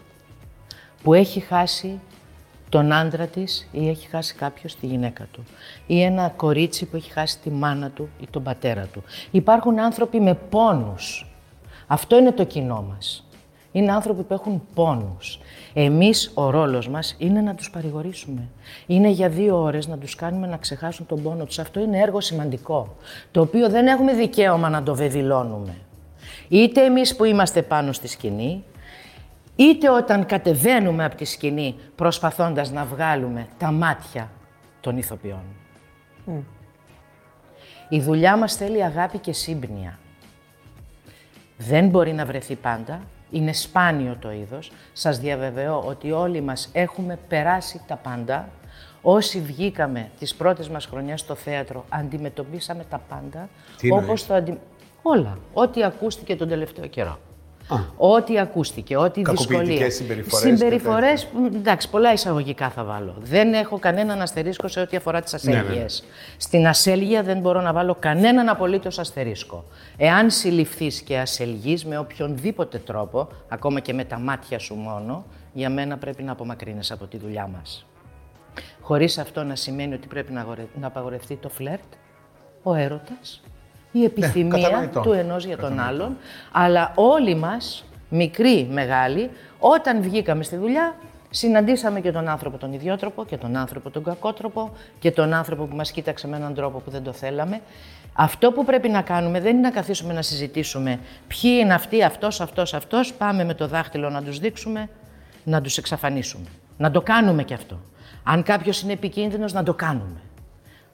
Που 1.03 1.13
έχει 1.13 1.39
χάσει 1.39 1.99
τον 2.69 2.91
άντρα 2.91 3.27
της 3.27 3.67
ή 3.71 3.89
έχει 3.89 4.07
χάσει 4.07 4.33
κάποιος 4.33 4.75
τη 4.75 4.85
γυναίκα 4.85 5.27
του. 5.31 5.43
Ή 5.87 6.01
ένα 6.01 6.29
κορίτσι 6.29 6.85
που 6.85 6.95
έχει 6.95 7.11
χάσει 7.11 7.39
τη 7.39 7.49
μάνα 7.49 7.89
του 7.89 8.09
ή 8.19 8.27
τον 8.29 8.43
πατέρα 8.43 8.85
του. 8.85 9.03
Υπάρχουν 9.31 9.79
άνθρωποι 9.79 10.19
με 10.19 10.33
πόνους. 10.33 11.27
Αυτό 11.87 12.17
είναι 12.17 12.31
το 12.31 12.43
κοινό 12.43 12.81
μας. 12.81 13.25
Είναι 13.73 13.91
άνθρωποι 13.91 14.23
που 14.23 14.33
έχουν 14.33 14.61
πόνους. 14.73 15.39
Εμείς 15.73 16.31
ο 16.33 16.49
ρόλος 16.49 16.89
μας 16.89 17.15
είναι 17.17 17.41
να 17.41 17.55
τους 17.55 17.69
παρηγορήσουμε. 17.69 18.47
Είναι 18.85 19.09
για 19.09 19.29
δύο 19.29 19.61
ώρες 19.61 19.87
να 19.87 19.97
τους 19.97 20.15
κάνουμε 20.15 20.47
να 20.47 20.57
ξεχάσουν 20.57 21.05
τον 21.05 21.23
πόνο 21.23 21.45
τους. 21.45 21.59
Αυτό 21.59 21.79
είναι 21.79 21.99
έργο 21.99 22.21
σημαντικό, 22.21 22.95
το 23.31 23.41
οποίο 23.41 23.69
δεν 23.69 23.87
έχουμε 23.87 24.13
δικαίωμα 24.13 24.69
να 24.69 24.83
το 24.83 24.95
βεβηλώνουμε. 24.95 25.75
Είτε 26.47 26.85
εμείς 26.85 27.15
που 27.15 27.23
είμαστε 27.23 27.61
πάνω 27.61 27.91
στη 27.91 28.07
σκηνή, 28.07 28.63
είτε 29.55 29.89
όταν 29.89 30.25
κατεβαίνουμε 30.25 31.05
από 31.05 31.15
τη 31.15 31.25
σκηνή 31.25 31.75
προσπαθώντας 31.95 32.71
να 32.71 32.85
βγάλουμε 32.85 33.47
τα 33.57 33.71
μάτια 33.71 34.29
των 34.81 34.97
ηθοποιών. 34.97 35.43
Η 37.89 38.01
δουλειά 38.01 38.37
μας 38.37 38.55
θέλει 38.55 38.83
αγάπη 38.83 39.17
και 39.17 39.33
σύμπνοια. 39.33 39.99
Δεν 41.57 41.87
μπορεί 41.87 42.13
να 42.13 42.25
βρεθεί 42.25 42.55
πάντα. 42.55 43.01
Είναι 43.33 43.53
σπάνιο 43.53 44.17
το 44.19 44.31
είδος. 44.31 44.71
Σας 44.93 45.19
διαβεβαιώ 45.19 45.83
ότι 45.85 46.11
όλοι 46.11 46.41
μας 46.41 46.69
έχουμε 46.73 47.19
περάσει 47.27 47.81
τα 47.87 47.95
πάντα. 47.95 48.49
Όσοι 49.01 49.39
βγήκαμε 49.39 50.09
τις 50.19 50.35
πρώτες 50.35 50.69
μας 50.69 50.85
χρονιές 50.85 51.19
στο 51.19 51.35
θέατρο, 51.35 51.85
αντιμετωπίσαμε 51.89 52.83
τα 52.89 53.01
πάντα. 53.09 53.49
Τι 53.77 53.87
εννοείς; 53.87 54.05
όπως 54.05 54.25
το 54.25 54.33
αντι... 54.33 54.59
Όλα. 55.01 55.37
Ό,τι 55.53 55.83
ακούστηκε 55.83 56.35
τον 56.35 56.47
τελευταίο 56.47 56.87
καιρό. 56.87 57.19
Ό,τι 57.97 58.39
ακούστηκε, 58.39 58.97
ό,τι 58.97 59.21
Κακοποιητικές 59.21 59.67
δυσκολία. 59.67 59.91
συμπεριφορές 59.91 60.43
και 60.49 60.55
Συμπεριφορές, 60.55 61.27
μ, 61.33 61.45
εντάξει, 61.45 61.89
πολλά 61.89 62.13
εισαγωγικά 62.13 62.69
θα 62.69 62.83
βάλω. 62.83 63.15
Δεν 63.19 63.53
έχω 63.53 63.79
κανέναν 63.79 64.21
αστερίσκο 64.21 64.67
σε 64.67 64.79
ό,τι 64.79 64.97
αφορά 64.97 65.21
τις 65.21 65.43
ναι, 65.43 65.51
ναι. 65.53 65.59
ασέλγειες. 65.59 66.03
Στην 66.37 66.67
ασέλγεια 66.67 67.23
δεν 67.23 67.39
μπορώ 67.39 67.61
να 67.61 67.73
βάλω 67.73 67.95
κανέναν 67.99 68.49
απολύτως 68.49 68.99
αστερίσκο. 68.99 69.65
Εάν 69.97 70.29
συλληφθείς 70.29 71.01
και 71.01 71.17
ασελγείς 71.19 71.85
με 71.85 71.97
οποιονδήποτε 71.97 72.77
τρόπο, 72.77 73.27
ακόμα 73.47 73.79
και 73.79 73.93
με 73.93 74.03
τα 74.03 74.19
μάτια 74.19 74.59
σου 74.59 74.75
μόνο, 74.75 75.25
για 75.53 75.69
μένα 75.69 75.97
πρέπει 75.97 76.23
να 76.23 76.31
απομακρύνεσαι 76.31 76.93
από 76.93 77.05
τη 77.05 77.17
δουλειά 77.17 77.47
μας. 77.47 77.85
Χωρίς 78.81 79.17
αυτό 79.17 79.43
να 79.43 79.55
σημαίνει 79.55 79.93
ότι 79.93 80.07
πρέπει 80.07 80.31
να, 80.31 80.41
αγορε- 80.41 80.77
να 80.79 80.87
απαγορευτεί 80.87 81.35
το 81.35 81.49
φλερτ, 81.49 81.83
ο 82.63 82.73
έρωτας, 82.73 83.41
η 83.93 84.03
επιθυμία 84.03 84.61
κατανοητό. 84.61 84.99
του 84.99 85.11
ενός 85.11 85.45
για 85.45 85.57
τον 85.57 85.79
άλλον, 85.79 86.17
αλλά 86.51 86.91
όλοι 86.95 87.35
μας, 87.35 87.83
μικροί, 88.09 88.67
μεγάλοι, 88.71 89.29
όταν 89.59 90.01
βγήκαμε 90.01 90.43
στη 90.43 90.55
δουλειά, 90.55 90.95
συναντήσαμε 91.29 92.01
και 92.01 92.11
τον 92.11 92.27
άνθρωπο 92.27 92.57
τον 92.57 92.73
ιδιότροπο 92.73 93.25
και 93.25 93.37
τον 93.37 93.55
άνθρωπο 93.55 93.89
τον 93.89 94.03
κακότροπο 94.03 94.71
και 94.99 95.11
τον 95.11 95.33
άνθρωπο 95.33 95.63
που 95.63 95.75
μας 95.75 95.91
κοίταξε 95.91 96.27
με 96.27 96.35
έναν 96.35 96.53
τρόπο 96.53 96.79
που 96.79 96.89
δεν 96.89 97.03
το 97.03 97.11
θέλαμε. 97.11 97.61
Αυτό 98.13 98.51
που 98.51 98.65
πρέπει 98.65 98.89
να 98.89 99.01
κάνουμε 99.01 99.39
δεν 99.39 99.51
είναι 99.51 99.61
να 99.61 99.71
καθίσουμε 99.71 100.13
να 100.13 100.21
συζητήσουμε 100.21 100.99
ποιοι 101.27 101.57
είναι 101.61 101.73
αυτοί, 101.73 102.03
αυτός, 102.03 102.41
αυτός, 102.41 102.73
αυτός, 102.73 103.13
πάμε 103.13 103.43
με 103.43 103.53
το 103.53 103.67
δάχτυλο 103.67 104.09
να 104.09 104.23
τους 104.23 104.39
δείξουμε, 104.39 104.89
να 105.43 105.61
τους 105.61 105.77
εξαφανίσουμε. 105.77 106.45
Να 106.77 106.91
το 106.91 107.01
κάνουμε 107.01 107.43
και 107.43 107.53
αυτό. 107.53 107.79
Αν 108.23 108.43
κάποιος 108.43 108.81
είναι 108.81 108.93
επικίνδυνος, 108.93 109.53
να 109.53 109.63
το 109.63 109.73
κάνουμε. 109.73 110.21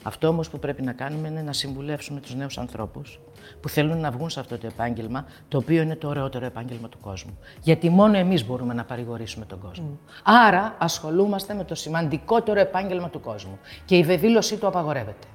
Αυτό 0.03 0.27
όμως 0.27 0.49
που 0.49 0.59
πρέπει 0.59 0.81
να 0.81 0.93
κάνουμε 0.93 1.27
είναι 1.27 1.41
να 1.41 1.53
συμβουλεύσουμε 1.53 2.19
τους 2.19 2.35
νέους 2.35 2.57
ανθρώπους 2.57 3.19
που 3.61 3.69
θέλουν 3.69 3.99
να 3.99 4.11
βγουν 4.11 4.29
σε 4.29 4.39
αυτό 4.39 4.57
το 4.57 4.67
επάγγελμα, 4.67 5.25
το 5.47 5.57
οποίο 5.57 5.81
είναι 5.81 5.95
το 5.95 6.07
ωραιότερο 6.07 6.45
επάγγελμα 6.45 6.89
του 6.89 6.99
κόσμου. 6.99 7.37
Γιατί 7.61 7.89
μόνο 7.89 8.17
εμείς 8.17 8.45
μπορούμε 8.45 8.73
να 8.73 8.83
παρηγορήσουμε 8.83 9.45
τον 9.45 9.59
κόσμο. 9.59 9.99
Άρα 10.23 10.75
ασχολούμαστε 10.77 11.53
με 11.53 11.63
το 11.63 11.75
σημαντικότερο 11.75 12.59
επάγγελμα 12.59 13.09
του 13.09 13.19
κόσμου 13.19 13.59
και 13.85 13.97
η 13.97 14.03
βεβήλωσή 14.03 14.57
του 14.57 14.67
απαγορεύεται. 14.67 15.27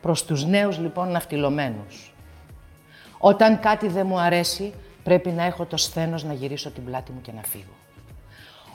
Προς 0.00 0.24
τους 0.24 0.44
νέους 0.44 0.78
λοιπόν 0.78 1.10
ναυτιλωμένους. 1.10 2.14
Όταν 3.18 3.60
κάτι 3.60 3.88
δεν 3.88 4.06
μου 4.06 4.20
αρέσει, 4.20 4.72
πρέπει 5.02 5.30
να 5.30 5.44
έχω 5.44 5.64
το 5.64 5.76
σθένος 5.76 6.24
να 6.24 6.32
γυρίσω 6.32 6.70
την 6.70 6.84
πλάτη 6.84 7.12
μου 7.12 7.20
και 7.20 7.32
να 7.32 7.42
φύγω. 7.42 7.74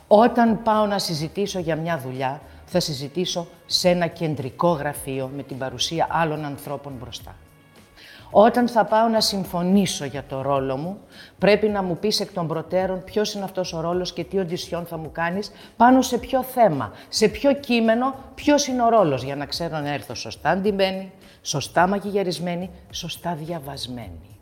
Όταν 0.08 0.62
πάω 0.63 0.86
να 0.86 1.00
συζητήσω 1.00 1.60
για 1.60 1.75
μια 1.75 1.98
δουλειά, 1.98 2.41
θα 2.75 2.84
συζητήσω 2.84 3.48
σε 3.65 3.89
ένα 3.89 4.08
κεντρικό 4.08 4.72
γραφείο 4.72 5.32
με 5.36 5.44
την 5.44 5.58
παρουσία 5.58 6.08
άλλων 6.10 6.46
ανθρώπων 6.46 6.94
μπροστά. 7.00 7.36
Όταν 8.32 8.67
θα 8.67 8.86
πάω 8.86 9.08
να 9.08 9.22
συμφωνήσω 9.22 10.05
για 10.05 10.24
το 10.24 10.41
ρόλο 10.41 10.77
μου, 10.77 10.98
πρέπει 11.38 11.67
να 11.67 11.84
μου 11.84 11.98
πεις 11.98 12.20
εκ 12.20 12.34
των 12.34 12.48
προτέρων 12.48 13.03
ποιος 13.03 13.34
είναι 13.34 13.44
αυτός 13.44 13.74
ο 13.74 13.82
ρόλος 13.82 14.13
και 14.13 14.24
τι 14.24 14.38
οντισιόν 14.38 14.86
θα 14.86 14.98
μου 14.98 15.12
κάνεις, 15.12 15.51
πάνω 15.77 16.01
σε 16.01 16.17
ποιο 16.17 16.44
θέμα, 16.44 16.91
σε 17.10 17.27
ποιο 17.27 17.53
κείμενο, 17.53 18.15
ποιος 18.36 18.67
είναι 18.67 18.84
ο 18.84 18.89
ρόλος, 18.89 19.24
για 19.24 19.36
να 19.36 19.46
ξέρω 19.46 19.79
να 19.79 19.94
έρθω 19.94 20.15
σωστά 20.15 20.58
ντυμένη, 20.58 21.12
σωστά 21.41 21.88
μαγιγιαρισμένη, 21.88 22.70
σωστά 22.91 23.36
διαβασμένη. 23.36 24.39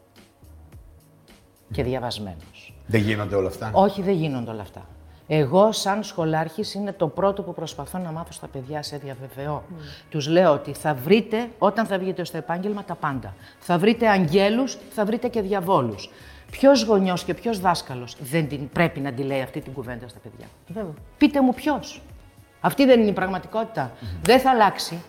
Και 1.71 1.83
διαβασμένος. 1.83 2.73
Δεν 2.85 3.01
γίνονται 3.01 3.35
όλα 3.35 3.47
αυτά; 3.47 3.69
Όχι, 3.73 4.01
δεν 4.01 4.13
γίνονται 4.13 4.49
όλα 4.49 4.61
αυτά. 4.61 4.87
Εγώ, 5.27 5.71
σαν 5.71 6.03
σχολάρχης, 6.03 6.73
είναι 6.73 6.91
το 6.93 7.07
πρώτο 7.07 7.41
που 7.41 7.53
προσπαθώ 7.53 7.97
να 7.97 8.11
μάθω 8.11 8.31
στα 8.31 8.47
παιδιά, 8.47 8.83
σε 8.83 8.97
διαβεβαιώ. 8.97 9.63
Mm. 9.69 9.81
Τους 10.09 10.27
λέω 10.27 10.53
ότι 10.53 10.73
θα 10.73 10.93
βρείτε, 10.93 11.49
όταν 11.57 11.85
θα 11.85 11.97
βγείτε 11.97 12.23
στο 12.23 12.37
επάγγελμα, 12.37 12.83
τα 12.83 12.95
πάντα. 12.95 13.33
Θα 13.59 13.77
βρείτε 13.77 14.09
αγγέλους, 14.09 14.77
θα 14.89 15.05
βρείτε 15.05 15.27
και 15.27 15.41
διαβόλους. 15.41 16.09
Ποιος 16.51 16.83
γονιός 16.83 17.23
και 17.23 17.33
ποιος 17.33 17.59
δάσκαλος 17.59 18.15
δεν 18.19 18.47
την, 18.47 18.69
πρέπει 18.69 18.99
να 18.99 19.11
τη 19.11 19.23
λέει 19.23 19.41
αυτή 19.41 19.61
την 19.61 19.73
κουβέντα 19.73 20.07
στα 20.07 20.19
παιδιά; 20.19 20.45
Βέβαια. 20.67 20.93
Πείτε 21.17 21.41
μου 21.41 21.53
ποιος. 21.53 22.01
Αυτή 22.61 22.85
δεν 22.85 22.99
είναι 22.99 23.09
η 23.09 23.13
πραγματικότητα. 23.13 23.91
Δεν 24.21 24.39
θα 24.39 24.49
αλλάξει. 24.49 25.01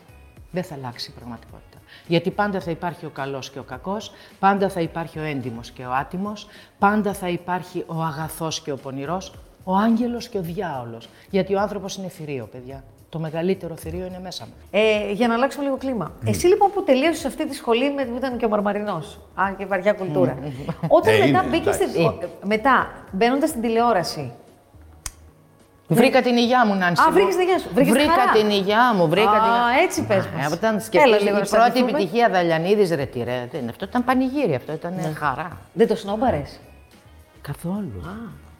Δεν 0.50 0.62
θα 0.62 0.74
αλλάξει 0.74 1.10
η 1.10 1.14
πραγματικότητα. 1.18 1.78
Γιατί 2.06 2.30
πάντα 2.30 2.60
θα 2.60 2.70
υπάρχει 2.70 3.06
ο 3.06 3.10
καλός 3.10 3.50
και 3.50 3.58
ο 3.58 3.62
κακός, 3.62 4.12
πάντα 4.38 4.68
θα 4.68 4.80
υπάρχει 4.80 5.18
ο 5.18 5.22
έντιμος 5.22 5.70
και 5.70 5.84
ο 5.84 5.92
άτιμος, 5.92 6.46
πάντα 6.78 7.14
θα 7.14 7.28
υπάρχει 7.28 7.84
ο 7.86 8.02
αγαθός 8.02 8.60
και 8.60 8.72
ο 8.72 8.76
πονηρός, 8.76 9.32
ο 9.64 9.74
άγγελος 9.76 10.28
και 10.28 10.38
ο 10.38 10.40
διάολος. 10.40 11.08
Γιατί 11.30 11.54
ο 11.54 11.60
άνθρωπος 11.60 11.96
είναι 11.96 12.08
θηρίο, 12.08 12.48
παιδιά. 12.52 12.84
Το 13.08 13.18
μεγαλύτερο 13.20 13.76
θηρίο 13.76 14.06
είναι 14.06 14.20
μέσα 14.22 14.44
μου. 14.46 14.52
Ε, 14.70 15.12
για 15.12 15.28
να 15.28 15.34
αλλάξουμε 15.34 15.64
λίγο 15.64 15.76
κλίμα. 15.76 16.12
Εσύ 16.26 16.46
λοιπόν 16.46 16.70
που 16.74 16.82
τελείωσες 16.84 17.24
αυτή 17.24 17.48
τη 17.48 17.54
σχολή 17.54 17.90
με, 17.92 18.04
που 18.04 18.16
ήταν 18.16 18.36
και 18.36 18.44
ο 18.44 18.48
Μαρμαρινός. 18.48 19.18
Αν 19.34 19.56
και 19.56 19.66
βαριά 19.66 19.92
κουλτούρα. 19.92 20.38
Όταν 20.88 21.14
Ε, 21.14 21.18
μετά 21.18 21.26
είναι, 21.26 21.42
μπήκες 21.50 21.74
στην. 21.74 21.86
εντάξει. 21.88 22.02
ο- 22.06 22.28
Μετά, 22.46 22.88
μπαίνοντας 23.12 23.48
στην 23.48 23.60
τηλεόραση. 23.60 24.32
Βρήκα 25.88 26.22
την 26.22 26.36
υγειά 26.36 26.66
μου, 26.66 26.74
Νάνση. 26.74 27.02
Α, 27.02 27.06
μου. 27.06 27.12
βρήκες 27.12 27.34
την 27.34 27.42
υγειά 27.42 27.58
σου. 27.58 27.68
Βρήκες 27.74 27.92
Βρήκα 27.92 28.10
χαρά. 28.12 28.32
την 28.32 28.50
υγειά 28.50 28.94
μου. 28.94 29.08
Βρήκα 29.08 29.30
Α, 29.30 29.34
την... 29.42 29.82
έτσι 29.84 30.02
πες 30.06 30.24
Α, 30.24 30.28
μας. 30.36 30.52
Όταν 30.52 30.70
Έλα 30.70 30.80
σκεφτείς 30.80 31.20
λίγο 31.22 31.36
να 31.36 31.42
η 31.44 31.48
πρώτη 31.48 31.70
σταθούμε. 31.70 31.90
επιτυχία 31.90 32.28
Δαλιανίδης 32.28 32.90
ρε 32.90 33.04
τι 33.04 33.22
ρε. 33.22 33.48
δεν 33.52 33.60
είναι. 33.60 33.70
Αυτό 33.70 33.84
ήταν 33.84 34.04
πανηγύρι, 34.04 34.54
αυτό 34.54 34.72
ήταν 34.72 34.94
Ναι. 34.94 35.12
χαρά. 35.16 35.56
Δεν 35.72 35.88
το 35.88 35.96
σνόμπαρες. 35.96 36.60
Καθόλου. 37.40 38.02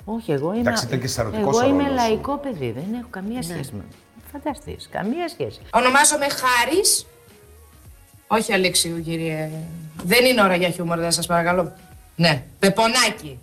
Όχι, 0.04 0.32
εγώ 0.32 0.50
είμαι. 0.50 0.61
Εντάξει, 0.61 0.84
ήταν 0.87 1.00
και 1.00 1.06
σαρωτικός 1.08 1.56
Εγώ 1.56 1.66
ο 1.66 1.68
είμαι 1.68 1.82
ρόλος 1.82 2.00
σου. 2.02 2.08
λαϊκό 2.08 2.37
παιδί, 2.37 2.70
δεν 2.70 2.84
έχω 2.99 3.08
καμία 3.11 3.37
Ναι. 3.38 3.42
σχέση 3.42 3.70
με. 3.75 3.84
Φανταστείς, 4.32 4.88
καμία 4.92 5.28
σχέση. 5.28 5.61
Ονομάζομαι 5.73 6.26
Χάρης. 6.28 7.06
Όχι 8.26 8.52
Αλέξιου, 8.52 9.00
κύριε. 9.02 9.50
Δεν 10.04 10.25
είναι 10.25 10.42
ώρα 10.42 10.54
για 10.56 10.68
χιούμορ, 10.70 10.99
δεν 10.99 11.12
σας 11.12 11.26
παρακαλώ. 11.26 11.73
Ναι, 12.16 12.42
Πεπονάκι. 12.58 13.38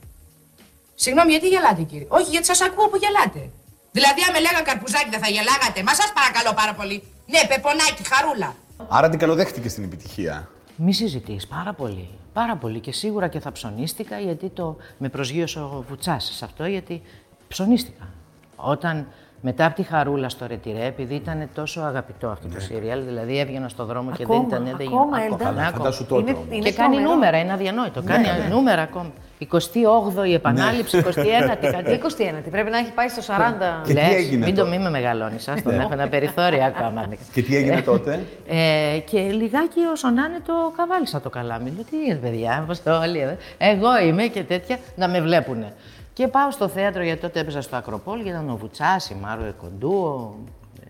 Συγγνώμη, 0.96 1.32
γιατί 1.32 1.48
γελάτε, 1.48 1.82
κύριε; 1.82 2.06
Όχι, 2.10 2.30
γιατί 2.30 2.46
σας 2.46 2.62
ακούω 2.62 2.88
που 2.90 2.98
γελάτε. 3.04 3.50
Δηλαδή, 3.92 4.20
αν 4.28 4.32
με 4.34 4.40
λέγαν 4.40 4.64
καρπουζάκι 4.64 5.10
δεν 5.10 5.20
θα 5.24 5.30
γελάγατε. 5.30 5.84
Μα 5.84 5.94
σας 5.94 6.12
παρακαλώ 6.18 6.54
πάρα 6.56 6.74
πολύ. 6.74 7.04
Ναι, 7.26 7.40
Πεπονάκι, 7.48 8.04
χαρούλα. 8.14 8.56
Άρα 8.88 9.10
την 9.10 9.20
καλοδέχτηκε 9.20 9.70
στην 9.70 9.84
επιτυχία. 9.84 10.50
Μη 10.84 10.94
συζητείς, 10.94 11.48
πάρα 11.48 11.74
πολύ. 11.74 12.10
Πάρα 12.34 12.56
πολύ 12.56 12.80
και 12.80 12.92
σίγουρα 12.92 13.28
και 13.28 13.40
θα 13.40 13.52
ψωνίστηκα 13.52 14.20
γιατί 14.20 14.50
το 14.50 14.78
με 14.98 15.10
προσγείωσε 15.10 15.60
ο 15.60 15.86
Βουτσάς 15.88 16.24
σε 16.36 16.46
αυτό 16.46 16.66
γιατί 16.66 17.02
ψωνίστηκα. 17.48 18.08
Όταν 18.56 19.08
μετά 19.44 19.66
από 19.66 19.76
τη 19.76 19.84
χαρούλα 19.84 20.30
στο 20.30 20.46
ρετυρέ, 20.48 20.86
επειδή 20.86 21.16
ήταν 21.16 21.50
τόσο 21.56 21.82
αγαπητό 21.82 22.28
αυτό 22.30 22.48
το 22.48 22.60
σύριαλ, 22.60 23.04
δηλαδή 23.06 23.40
έβγαινα 23.40 23.70
στο 23.70 23.86
δρόμο 23.86 24.12
και 24.12 24.26
δεν 24.26 24.36
Ακόμα, 24.36 24.48
ήταν. 24.48 24.64
δεν 24.78 24.88
ακόμα, 24.88 25.18
γινόταν. 25.20 25.22
Έλτα. 25.24 25.36
Ακόμα, 25.36 25.50
Καλά, 25.50 25.62
ακόμα. 25.68 25.78
φαντάσου 25.84 26.06
τότε 26.06 26.22
Είναι- 26.22 26.32
όμως. 26.32 26.46
είναι 26.56 26.70
Και 26.70 26.74
κάνει 26.74 26.94
τρομερό. 26.96 27.14
νούμερα, 27.14 27.38
είναι 27.40 27.54
αδιανόητο. 27.54 28.02
Κάνει 28.02 28.26
νούμερα 28.50 28.82
ακόμα. 28.82 29.12
28η 29.40 30.34
επανάληψη, 30.34 30.98
21η 30.98 31.68
κάτι. 31.72 31.92
21η. 31.94 32.50
Πρέπει 32.52 32.70
να 32.70 32.78
έχει 32.78 32.92
πάει 32.92 33.08
στο 33.08 33.22
40. 33.22 33.82
Και 33.86 33.94
τι 33.94 34.00
Λες, 34.00 34.14
έγινε 34.16 34.46
μην 34.46 34.56
το 34.56 34.64
τότε; 34.64 34.78
μη 34.78 34.84
με 34.84 34.90
μεγαλώνεις, 34.90 35.48
ας 35.48 35.62
τον 35.62 35.80
έχω 35.80 35.90
ένα 35.94 36.08
περιθώριο 36.08 36.64
ακόμα. 36.76 37.06
Και 37.34 37.42
τι 37.42 37.56
έγινε 37.56 37.82
τότε; 37.82 38.20
Ε, 38.48 39.00
και 39.00 39.20
λιγάκι 39.20 39.80
όσο 39.92 40.10
να 40.10 40.24
είναι 40.26 40.40
το 40.46 40.54
καβάλισα 40.78 41.22
το 41.22 41.30
καλάμι. 41.30 41.70
Λέω, 41.76 41.84
τι 41.90 41.96
είναι 42.06 42.16
παιδιά, 42.16 42.64
πώς 42.68 42.84
το 42.84 43.00
όλοι, 43.00 43.20
ε, 43.20 43.36
εγώ 43.58 44.00
είμαι 44.08 44.24
και 44.24 44.44
τέτοια, 44.44 44.78
να 44.96 45.08
με 45.08 45.22
βλέπουνε. 45.22 45.74
Και 46.14 46.28
πάω 46.28 46.52
στο 46.52 46.68
θέατρο, 46.68 47.04
γιατί 47.04 47.22
τότε 47.22 47.40
έπαιζα 47.40 47.62
στο 47.62 47.76
Ακροπόλ 47.76 48.24
και 48.24 48.30
ήταν 48.30 48.50
ο 48.50 48.56
Βουτσάς, 48.58 49.10
η 49.10 49.16
Μάρο 49.16 49.44
Εκοντού. 49.46 49.92
ο- 49.94 50.36
ε, 50.84 50.88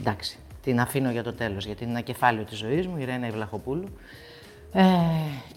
Εντάξει, 0.00 0.38
την 0.62 0.80
αφήνω 0.80 1.10
για 1.10 1.22
το 1.22 1.32
τέλος, 1.32 1.66
γιατί 1.66 1.82
είναι 1.82 1.92
ένα 1.92 2.00
κεφάλαιο 2.00 2.44
της 2.44 2.58
ζωής 2.58 2.86
μου, 2.86 2.96
η 2.98 3.04
Ρένα 3.04 3.26
Ιβλαχοπούλου. 3.26 3.88
Ε, 4.72 4.84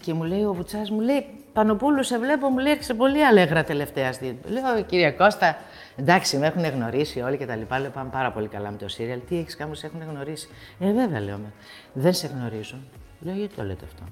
και 0.00 0.14
μου 0.14 0.22
λέει 0.22 0.42
ο 0.44 0.52
Βουτσάς, 0.54 0.90
μου 0.90 1.00
λέει, 1.00 1.26
Πανοπούλου, 1.52 2.02
σε 2.04 2.18
βλέπω, 2.18 2.48
μου 2.48 2.58
λέει, 2.58 2.72
έρχεσαι 2.72 2.94
πολύ 2.94 3.26
αλέγρα 3.26 3.64
τελευταία 3.64 4.12
στιγμή. 4.12 4.38
Λέω, 4.48 4.82
κύριε 4.82 5.10
Κώστα, 5.10 5.56
εντάξει, 5.96 6.36
με 6.38 6.46
έχουν 6.46 6.64
γνωρίσει 6.64 7.20
όλοι 7.20 7.36
και 7.36 7.46
τα 7.46 7.56
λοιπά. 7.56 7.78
Λέω, 7.78 7.90
πάμε 7.90 8.10
πάρα 8.10 8.32
πολύ 8.32 8.48
καλά 8.48 8.70
με 8.70 8.76
το 8.76 8.88
σύριαλ. 8.88 9.20
Τι 9.28 9.38
έχεις 9.38 9.56
κάνει, 9.56 9.76
σε 9.76 9.86
έχουν 9.86 10.02
γνωρίσει. 10.10 10.48
Ε, 10.78 10.92
βέβαια, 10.92 11.20
λέω, 11.20 11.36
με. 11.38 11.52
δεν 11.92 12.12
σε 12.14 12.26
γνωρίζω. 12.26 12.76
Λέω, 13.20 13.34
γιατί 13.34 13.54
το 13.54 13.62
λέτε 13.62 13.84
αυτό. 13.84 14.02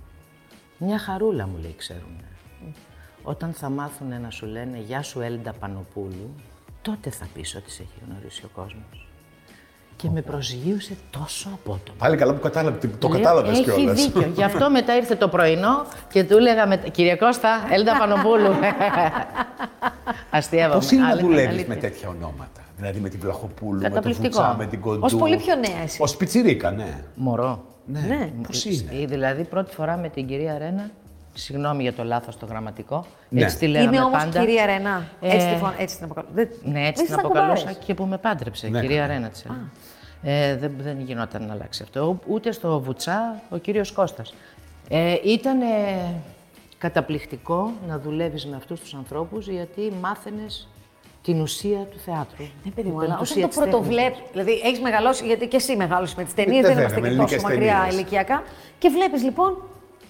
Μια 0.78 0.98
χαρούλα 0.98 1.46
μου 1.46 1.56
λέει, 1.60 1.74
ξέρουν. 1.78 2.20
Όταν 3.22 3.52
θα 3.52 3.68
μάθουν 3.68 4.20
να 4.22 4.30
σου 4.30 4.46
λένε 4.46 4.78
Γεια 4.86 5.02
σου 5.02 5.20
Έλντα 5.20 5.52
Πανοπούλου, 5.52 6.34
τότε 6.82 7.10
θα 7.10 7.26
πεις 7.34 7.54
ότι 7.56 7.70
σε 7.70 7.82
έχει 7.82 8.00
γνωρίσει 8.08 8.44
ο 8.44 8.48
κόσμος. 8.54 9.06
Και 9.96 10.10
με 10.10 10.20
προσγείωσε 10.22 10.96
τόσο 11.10 11.48
απότομα. 11.52 11.96
Πάλι 11.98 12.16
καλά 12.16 12.34
που 12.34 12.40
κατάλαβε, 12.40 12.88
το 12.98 13.08
Λέω, 13.08 13.16
κατάλαβες 13.18 13.58
Έχει 13.58 13.62
κιόλας. 13.70 14.04
δίκιο. 14.04 14.30
Γι' 14.34 14.42
αυτό 14.42 14.70
μετά 14.70 14.96
ήρθε 14.96 15.14
το 15.14 15.28
πρωινό 15.28 15.84
και 16.08 16.24
του 16.24 16.36
έλεγα 16.36 16.66
μετά, 16.66 16.88
Κύριε 16.88 17.16
Κώστα, 17.16 17.48
Έλντα 17.70 17.98
Πανοπούλου. 17.98 18.50
Αστείευαμε. 20.30 20.74
Πώς 20.74 20.90
είναι 20.90 21.00
να 21.02 21.08
Αλήθεια, 21.08 21.26
δουλεύεις 21.28 21.48
αλήθεια. 21.48 21.74
με 21.74 21.80
τέτοια 21.80 22.08
ονόματα; 22.08 22.60
Δηλαδή 22.76 23.00
με 23.00 23.08
την 23.08 23.20
Βλαχοπούλου, 23.20 23.72
με 23.80 23.82
τον 23.82 23.88
Καταπληκτικό. 23.92 24.36
Βουτσά, 24.42 24.54
με 24.58 24.66
την 24.66 24.80
Κοντού. 24.80 25.00
Ως 25.04 25.14
πολύ 25.16 25.36
πιο 25.36 25.54
νέα 25.54 25.82
εσύ. 25.82 26.02
Ω 26.02 26.16
πιτσιρίκα, 26.16 26.70
ναι. 26.70 27.00
Μωρό. 27.14 27.64
Ναι, 27.86 28.00
Ναι. 28.00 28.30
πώς 28.46 28.64
είναι; 28.64 28.90
Ε, 29.02 29.04
Δηλαδή, 29.06 29.44
πρώτη 29.44 29.74
φορά 29.74 29.96
με 29.96 30.08
την 30.08 30.26
κυρία 30.26 30.58
Ρένα, 30.58 30.90
συγγνώμη 31.34 31.82
για 31.82 31.92
το 31.92 32.04
λάθος 32.04 32.36
το 32.38 32.46
γραμματικό, 32.46 33.06
Ναι. 33.28 33.42
έτσι 33.42 33.58
τη 33.58 33.66
λέγαμε 33.66 33.96
Είναι 33.96 34.04
όμως 34.04 34.22
πάντα. 34.24 34.40
κυρία 34.40 34.66
Ρενά. 34.66 35.06
Έτσι, 35.20 35.46
Ε, 35.46 35.52
τη 35.52 35.58
φων- 35.58 35.74
έτσι 35.78 35.96
την 35.96 36.04
αποκαλώ. 36.04 36.26
Δεν- 36.34 36.48
Ναι, 36.62 36.72
δεν 36.72 36.84
έτσι 36.84 37.04
την 37.04 37.12
στα 37.12 37.22
αποκαλούσα 37.22 37.54
κουμπάρες. 37.54 37.78
και 37.86 37.94
που 37.94 38.04
με 38.04 38.18
πάντρεψε, 38.18 38.68
Ναι, 38.68 38.80
κυρία 38.80 39.00
καλά. 39.00 39.12
Ρένα 39.12 39.28
της 39.28 39.44
έλεγα. 39.44 39.60
Ε, 40.24 40.56
δεν, 40.56 40.72
δεν 40.78 41.00
γινόταν 41.00 41.46
να 41.46 41.52
αλλάξει 41.52 41.82
αυτό. 41.82 42.18
Ούτε 42.26 42.52
στο 42.52 42.80
Βουτσά, 42.80 43.40
ο 43.50 43.56
κύριος 43.56 43.92
Κώστας. 43.92 44.34
Ε, 44.88 45.14
ήταν 45.24 45.58
καταπληκτικό 46.78 47.72
να 47.88 47.98
δουλεύεις 47.98 48.46
με 48.46 48.56
αυτούς 48.56 48.80
τους 48.80 48.94
ανθρώπους, 48.94 49.48
γιατί 49.48 49.92
μάθαινες 50.00 50.68
την 51.22 51.40
ουσία 51.40 51.78
του 51.78 51.98
θεάτρου. 51.98 52.44
Ναι, 52.64 52.70
παιδί 52.70 52.88
μου, 52.88 53.00
Την 53.00 53.10
αλλά 53.10 53.18
ουσία 53.20 53.36
όταν 53.36 53.42
το 53.42 53.48
της 53.48 53.56
τέχνης. 53.56 53.70
πρωτοβλέπει. 53.72 54.16
Δηλαδή, 54.32 54.60
έχεις 54.64 54.80
μεγαλώσει, 54.80 55.26
γιατί 55.26 55.46
και 55.46 55.56
εσύ 55.56 55.76
μεγάλωσες 55.76 56.14
με 56.14 56.24
τις 56.24 56.34
ταινίες, 56.34 56.58
Ε, 56.64 56.66
δεν 56.66 56.74
βέβαια, 56.76 56.82
είμαστε 56.82 57.00
με 57.00 57.08
και 57.08 57.14
τόσο 57.14 57.34
ελληνικές 57.34 57.42
μακριά 57.42 57.74
ταινίες. 57.76 57.94
ηλικιακά. 57.94 58.42
Και 58.78 58.88
βλέπεις 58.88 59.22
λοιπόν 59.22 59.62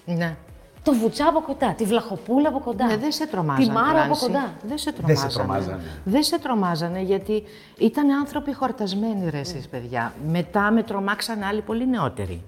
Ναι. 0.05 0.35
Το 0.83 0.93
βουτσά 0.93 1.27
από 1.27 1.41
κοντά, 1.41 1.73
τη 1.73 1.83
βλαχοπούλα 1.85 2.49
από 2.49 2.59
κοντά. 2.59 2.85
Ναι, 2.85 2.97
δεν 2.97 3.11
σε 3.11 3.27
τρομάζανε. 3.27 3.65
Τη 3.65 3.71
μάρα 3.71 3.99
από 3.99 4.07
Νάνση. 4.07 4.25
κοντά. 4.25 4.53
Δεν 4.67 4.77
σε 4.77 4.93
Δεν 5.05 5.15
σε 5.17 5.27
τρομάζανε. 5.27 5.33
τρομάζανε. 5.33 5.81
Δεν 6.03 6.23
σε 6.23 6.39
τρομάζανε 6.39 7.01
γιατί 7.01 7.43
ήταν 7.77 8.09
άνθρωποι 8.09 8.53
χορτασμένοι 8.53 9.29
ρε 9.29 9.39
εσείς 9.39 9.67
παιδιά. 9.67 10.13
Μετά 10.27 10.71
με 10.71 10.83
τρομάξαν 10.83 11.43
άλλοι 11.43 11.61
πολύ 11.61 11.87
νεότεροι. 11.87 12.41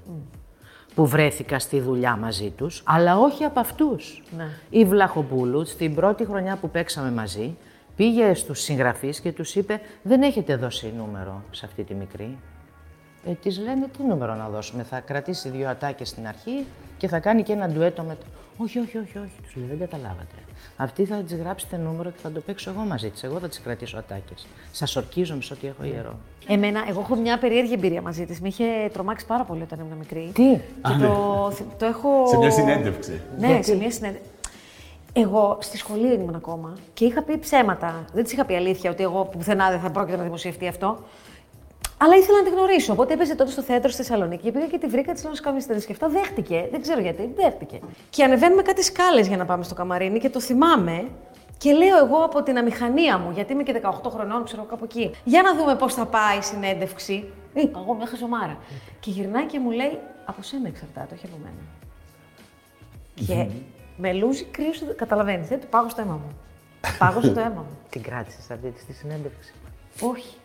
Που 0.96 1.06
βρέθηκα 1.08 1.60
στη 1.60 1.80
δουλειά 1.80 2.16
μαζί 2.16 2.50
τους, 2.50 2.84
αλλά 2.86 3.18
όχι 3.20 3.44
από 3.44 3.60
αυτούς. 3.60 4.24
Ναι. 4.38 4.48
Η 4.70 4.86
Βλαχοπούλου, 4.86 5.66
στην 5.66 5.96
πρώτη 5.96 6.26
χρονιά 6.26 6.56
που 6.56 6.70
παίξαμε 6.70 7.12
μαζί, 7.12 7.58
πήγε 7.96 8.34
στους 8.34 8.60
συγγραφείς 8.62 9.20
και 9.20 9.32
τους 9.32 9.56
είπε 9.56 9.82
«Δεν 10.04 10.22
έχετε 10.22 10.56
δώσει 10.56 10.94
νούμερο 10.98 11.42
σε 11.52 11.66
αυτή 11.66 11.84
τη 11.84 11.94
μικρή». 11.94 12.38
Ε, 13.28 13.32
της 13.32 13.60
λένε 13.60 13.88
τι 13.98 14.04
νούμερο 14.04 14.36
να 14.36 14.50
δώσουμε. 14.50 14.84
Θα 14.84 15.00
κρατήσει 15.00 15.50
δύο 15.50 15.70
ατάκες 15.70 16.10
στην 16.10 16.28
αρχή 16.28 16.66
και 16.98 17.08
θα 17.08 17.20
κάνει 17.20 17.44
και 17.44 17.54
ένα 17.54 17.68
ντουέτο 17.68 18.04
με. 18.04 18.16
το- 18.16 18.26
Όχι, 18.64 18.80
όχι, 18.80 18.98
όχι, 18.98 19.18
όχι. 19.18 19.32
Τους 19.44 19.56
λέει 19.56 19.66
δεν 19.68 19.80
καταλάβατε. 19.80 20.36
Αυτή 20.78 21.06
θα 21.06 21.16
της 21.16 21.36
γράψετε 21.36 21.78
νούμερο 21.78 22.10
και 22.10 22.18
θα 22.22 22.32
το 22.32 22.40
παίξω 22.40 22.70
εγώ 22.70 22.80
μαζί 22.80 23.10
της. 23.10 23.24
Εγώ 23.24 23.40
θα 23.40 23.48
τι 23.50 23.62
κρατήσω 23.62 23.98
ατάκες. 23.98 24.48
Σας 24.72 24.96
ορκίζομαι 24.96 25.42
σε 25.42 25.54
ό,τι 25.54 25.68
έχω 25.68 25.84
ιερό. 25.84 26.16
Εμένα, 26.48 26.84
εγώ 26.90 27.00
έχω 27.00 27.16
μια 27.16 27.38
περίεργη 27.38 27.74
εμπειρία 27.74 28.02
μαζί 28.02 28.26
της. 28.26 28.42
Με 28.42 28.48
είχε 28.48 28.64
τρομάξει 28.94 29.26
πάρα 29.26 29.44
πολύ 29.44 29.62
όταν 29.62 29.80
ήμουν 29.80 29.98
μικρή. 29.98 30.30
Τι; 30.34 30.52
Και 30.82 31.06
το, 31.06 31.52
το 31.78 31.86
έχω. 31.86 32.28
Σε 32.28 32.38
μια 32.38 32.52
συνέντευξη. 32.52 33.22
Ναι, 33.40 33.60
σε 33.62 33.76
μια 33.76 33.92
συνέντευξη. 33.92 34.30
Εγώ 35.14 35.58
στη 35.62 35.78
σχολή 35.78 36.14
ήμουν 36.14 36.36
ακόμα 36.36 36.74
και 36.94 37.06
είχα 37.06 37.22
πει 37.24 37.38
ψέματα. 37.38 38.06
Δεν 38.14 38.24
της 38.24 38.32
είχα 38.34 38.46
πει 38.46 38.56
αλήθεια 38.56 38.92
ότι 38.92 39.04
εγώ 39.04 39.26
πουθενά 39.26 39.70
δεν 39.70 39.80
θα 39.80 39.90
πρόκειται 39.90 40.18
να 40.18 40.24
δημοσιευτεί 40.24 40.68
αυτό. 40.68 41.00
Αλλά 41.98 42.16
ήθελα 42.16 42.38
να 42.38 42.44
τη 42.44 42.50
γνωρίσω. 42.50 42.92
Οπότε 42.94 43.14
έπαιζε 43.14 43.36
τότε 43.36 43.52
στο 43.52 43.62
θέατρο 43.62 43.90
στη 43.90 44.04
Θεσσαλονίκη. 44.04 44.52
Πήγα 44.52 44.68
και 44.68 44.78
τη 44.78 44.88
βρήκα, 44.88 45.14
της 45.14 45.24
λέω 45.24 45.32
να 45.34 45.40
κάνω 45.40 45.60
συνέντευξη. 45.60 45.88
Και 45.88 45.94
αυτά 45.94 46.10
δέχτηκε. 46.10 46.68
Δεν 46.72 46.82
ξέρω 46.82 47.00
γιατί, 47.02 47.34
δέχτηκε. 47.36 47.80
Και 48.10 48.24
ανεβαίνουμε 48.24 48.62
κάτι 48.62 48.84
σκάλες 48.84 49.28
για 49.28 49.38
να 49.38 49.46
πάμε 49.46 49.64
στο 49.64 49.74
καμαρίνι 49.74 50.20
και 50.20 50.30
το 50.30 50.40
θυμάμαι 50.40 51.08
Και 51.58 51.72
λέω 51.72 51.98
εγώ 51.98 52.18
από 52.18 52.44
την 52.44 52.58
αμηχανία 52.58 53.18
μου, 53.18 53.32
γιατί 53.32 53.54
είμαι 53.54 53.64
και 53.64 53.82
18 53.84 54.10
χρονών, 54.10 54.44
ξέρω 54.44 54.64
κάπου 54.64 54.84
εκεί. 54.84 55.12
Για 55.24 55.42
να 55.42 55.56
δούμε 55.56 55.76
πώς 55.76 55.94
θα 55.94 56.06
πάει 56.06 56.38
η 56.38 56.42
συνέντευξη. 56.42 57.32
Είπα 57.54 57.80
εγώ 57.84 57.94
μια 57.94 58.06
χαζομάρα. 58.08 58.58
Και 59.00 59.10
γυρνάει 59.12 59.46
και 59.46 59.60
μου 59.60 59.72
λέει: 59.72 60.00
Από 60.26 60.42
σένα 60.42 60.68
εξαρτάται, 60.68 61.14
όχι 61.16 61.26
από 61.26 61.38
μένα. 61.44 61.62
Και 63.16 63.48
με 63.98 64.14
λούζει 64.14 64.44
κρύος, 64.44 64.84
καταλαβαίνεις. 64.96 65.48
Δεν 65.48 65.60
του 65.60 65.68
πάγω 65.68 65.90
στο 65.90 66.02
αίμα 66.02 66.14
μου. 66.14 66.38
Πάγωσε 66.98 67.32
το 67.32 67.40
αίμα 67.46 67.66
μου. 67.70 67.78
Την 67.90 68.02
κράτησες 68.02 68.52
αυτή 68.52 68.72
τη 68.88 68.94
συνέντευξη; 68.94 69.54
Όχι. 70.02 70.36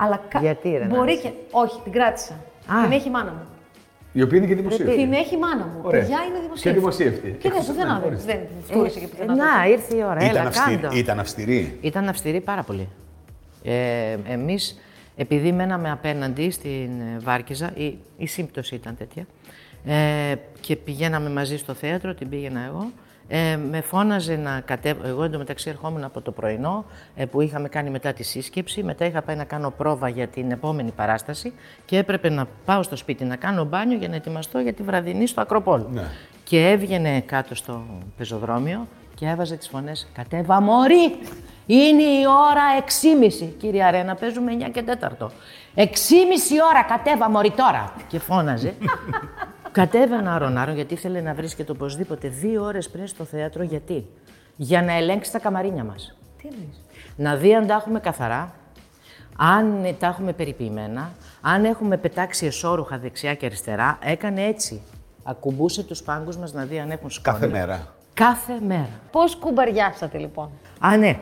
Αλλά 0.00 0.20
κα... 0.28 0.40
Γιατί, 0.40 0.70
ρε, 0.70 0.84
Μπορεί 0.84 0.98
Νάνση; 1.12 1.22
και. 1.22 1.30
Όχι, 1.50 1.80
την 1.82 1.92
κράτησα. 1.92 2.32
Α. 2.66 2.82
Την 2.82 2.92
έχει 2.92 3.08
η 3.08 3.10
μάνα 3.10 3.30
μου. 3.30 3.42
Η 4.12 4.22
οποία 4.22 4.38
είναι 4.38 4.46
και 4.46 4.54
δημοσίευτη. 4.54 4.96
Την 4.96 5.12
έχει 5.12 5.34
η 5.34 5.38
μάνα 5.38 5.64
μου. 5.64 5.80
Ωραία. 5.82 6.00
Παιδιά 6.00 6.18
είναι 6.28 6.36
Και 6.36 6.42
δημοσίευτη. 6.42 6.78
δημοσίευτη. 6.78 7.30
Και 7.30 7.48
δεν, 7.48 7.50
Εκτός 7.58 7.66
πουθενά 7.66 7.90
αυτού, 7.92 8.00
δεν. 8.02 8.12
ορίστε. 8.12 8.32
Δεν 8.32 8.62
φτούρισε 8.64 8.98
και 8.98 9.04
Ε, 9.04 9.08
πουθενά. 9.08 9.34
να, 9.34 9.66
ήρθε 9.68 9.96
η 9.96 10.02
ώρα, 10.02 10.16
Ήταν, 10.16 10.28
έλα, 10.36 10.42
αυστηρή, 10.42 10.76
κάντο. 10.76 10.96
ήταν 10.96 11.18
αυστηρή. 11.18 11.78
Ήταν 11.80 12.08
αυστηρή 12.08 12.40
πάρα 12.40 12.62
πολύ. 12.62 12.88
Ε, 13.64 14.16
εμείς, 14.28 14.80
επειδή 15.16 15.52
μέναμε 15.52 15.90
απέναντι 15.90 16.50
στην 16.50 17.00
ε, 17.00 17.18
Βάρκιζα, 17.20 17.70
η, 17.74 17.98
η 18.16 18.26
σύμπτωση 18.26 18.74
ήταν 18.74 18.96
τέτοια, 18.96 19.26
ε, 19.84 20.34
και 20.60 20.76
πηγαίναμε 20.76 21.30
μαζί 21.30 21.56
στο 21.58 21.74
θέατρο, 21.74 22.14
την 22.14 22.28
πήγαινα 22.28 22.60
εγώ, 22.66 22.90
ε, 23.28 23.56
με 23.56 23.80
φώναζε 23.80 24.36
να 24.36 24.60
κατέβω. 24.60 25.06
Εγώ 25.06 25.24
εντωμεταξύ 25.24 25.68
ερχόμουν 25.70 26.04
από 26.04 26.20
το 26.20 26.30
πρωινό 26.32 26.84
ε, 27.16 27.24
που 27.24 27.40
είχαμε 27.40 27.68
κάνει 27.68 27.90
μετά 27.90 28.12
τη 28.12 28.22
σύσκεψη. 28.22 28.82
Μετά 28.82 29.04
είχα 29.04 29.22
πάει 29.22 29.36
να 29.36 29.44
κάνω 29.44 29.70
πρόβα 29.70 30.08
για 30.08 30.26
την 30.26 30.50
επόμενη 30.50 30.90
παράσταση 30.90 31.52
και 31.84 31.98
έπρεπε 31.98 32.28
να 32.28 32.46
πάω 32.64 32.82
στο 32.82 32.96
σπίτι 32.96 33.24
να 33.24 33.36
κάνω 33.36 33.64
μπάνιο 33.64 33.98
για 33.98 34.08
να 34.08 34.16
ετοιμαστώ 34.16 34.58
για 34.58 34.72
τη 34.72 34.82
βραδινή 34.82 35.26
στο 35.26 35.40
Ακροπόλου. 35.40 35.88
Ναι. 35.92 36.02
Και 36.44 36.68
έβγαινε 36.68 37.20
κάτω 37.20 37.54
στο 37.54 37.82
πεζοδρόμιο 38.16 38.86
και 39.14 39.26
έβαζε 39.26 39.56
τις 39.56 39.68
φωνές 39.68 40.08
«Κατέβα 40.12 40.60
μωρή, 40.60 41.18
είναι 41.66 42.02
η 42.02 42.24
ώρα 42.50 42.62
6.30». 43.42 43.48
Κύριε 43.58 43.84
Αρένα, 43.84 44.14
παίζουμε 44.14 44.56
9 44.66 44.70
και 44.72 44.84
4. 44.86 44.92
6.30 45.74 45.84
ώρα, 46.70 46.82
κατέβα 46.88 47.30
μωρή 47.30 47.50
τώρα. 47.50 47.92
Και 48.08 48.18
φώναζε. 48.18 48.74
Κατέβαινα 49.78 50.34
άρον-άρον 50.34 50.74
γιατί 50.74 50.94
ήθελε 50.94 51.20
να 51.20 51.34
βρίσκεται 51.34 51.72
οπωσδήποτε 51.72 52.28
δύο 52.28 52.64
ώρες 52.64 52.88
πριν 52.88 53.06
στο 53.06 53.24
θέατρο. 53.24 53.62
Γιατί; 53.62 54.06
Για 54.56 54.82
να 54.82 54.92
ελέγξεις 54.92 55.32
τα 55.32 55.38
καμαρίνια 55.38 55.84
μας. 55.84 56.16
Τι 56.42 56.48
εννοείς; 56.48 56.80
Να 57.16 57.36
δει 57.36 57.54
αν 57.54 57.66
τα 57.66 57.74
έχουμε 57.74 58.00
καθαρά, 58.00 58.54
αν 59.36 59.84
ε, 59.84 59.92
τα 59.92 60.06
έχουμε 60.06 60.32
περιποιημένα, 60.32 61.10
αν 61.40 61.64
έχουμε 61.64 61.96
πετάξει 61.96 62.46
εσώρουχα 62.46 62.98
δεξιά 62.98 63.34
και 63.34 63.46
αριστερά. 63.46 63.98
Έκανε 64.02 64.42
έτσι. 64.42 64.82
Ακουμπούσε 65.22 65.82
τους 65.82 66.02
πάγκους 66.02 66.36
μας 66.36 66.52
να 66.52 66.64
δει 66.64 66.78
αν 66.78 66.90
έχουν 66.90 67.10
σκόνη. 67.10 67.38
Κάθε 67.38 67.52
μέρα. 67.52 67.94
Κάθε 68.14 68.58
μέρα. 68.66 69.00
Πώς 69.10 69.36
κουμπαριάσατε 69.36 70.18
λοιπόν; 70.18 70.50
Α, 70.78 70.96
ναι. 70.96 71.20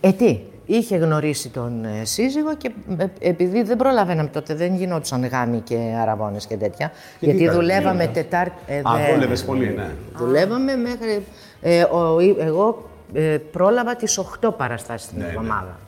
Ε, 0.00 0.12
τι; 0.12 0.40
Είχε 0.66 0.96
γνωρίσει 0.96 1.48
τον 1.48 1.84
ε, 1.84 2.04
σύζυγο 2.04 2.56
και 2.56 2.70
ε, 2.98 3.06
επειδή 3.18 3.62
δεν 3.62 3.76
προλαβαίναμε 3.76 4.28
τότε, 4.28 4.54
δεν 4.54 4.74
γινόντουσαν 4.74 5.26
γάμοι 5.26 5.60
και 5.60 5.76
αραβώνες 6.00 6.46
και 6.46 6.56
τέτοια. 6.56 6.92
γιατί 7.20 7.38
τι 7.38 7.48
δουλεύαμε 7.48 7.98
κάνατε, 7.98 8.20
Τετάρτη. 8.22 8.52
ε, 8.66 8.78
Α, 8.78 8.82
δε- 9.06 9.12
δούλευες 9.14 9.44
πολύ, 9.44 9.68
ναι. 9.76 9.90
Δουλεύαμε 10.16 10.76
μέχρι. 10.76 11.24
Ε, 11.60 11.82
ο- 11.82 12.20
η- 12.20 12.36
εγώ 12.38 12.88
ε, 13.14 13.38
πρόλαβα 13.52 13.96
τις 13.96 14.18
8 14.18 14.50
παραστάσεις 14.56 15.08
την 15.08 15.18
Ναι, 15.18 15.24
ναι. 15.24 15.30
εβδομάδα. 15.30 15.78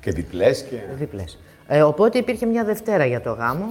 Και 0.00 0.10
διπλές 0.10 0.62
και... 0.62 0.76
Διπλές. 0.94 1.38
Ε, 1.70 1.82
οπότε 1.82 2.18
υπήρχε 2.18 2.46
μια 2.46 2.64
Δευτέρα 2.64 3.04
για 3.06 3.20
το 3.20 3.32
γάμο 3.32 3.66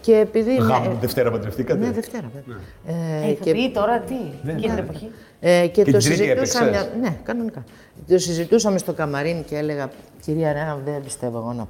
και 0.00 0.16
επειδή. 0.16 0.54
Γάμο, 0.56 0.90
ε, 0.90 0.96
Δευτέρα 1.00 1.30
παντρευτήκατε; 1.30 1.84
ναι, 1.84 1.90
Δευτέρα, 1.90 2.30
βέβαια. 2.34 2.60
Ε, 2.86 3.26
Ε, 3.26 3.30
ηθοποιοί 3.30 3.70
τώρα 3.70 3.98
τι, 4.00 4.14
εκείνη 4.46 4.60
την 4.74 4.78
εποχή. 4.78 5.10
Ε, 5.40 5.66
και, 5.66 5.82
την 5.82 5.92
το 5.92 5.98
Τρίτη 5.98 6.16
συζητούσαμε. 6.16 6.68
έπαιξες; 6.68 6.90
Ναι, 7.00 7.16
κανονικά. 7.22 7.64
Το 8.08 8.18
συζητούσαμε 8.18 8.78
στο 8.78 8.92
καμαρίνι 8.92 9.42
και 9.42 9.56
έλεγα, 9.56 9.90
κυρία 10.22 10.52
Ρένα, 10.52 10.78
δεν 10.84 11.02
πιστεύω 11.02 11.38
εγώ 11.38 11.52
να. 11.52 11.66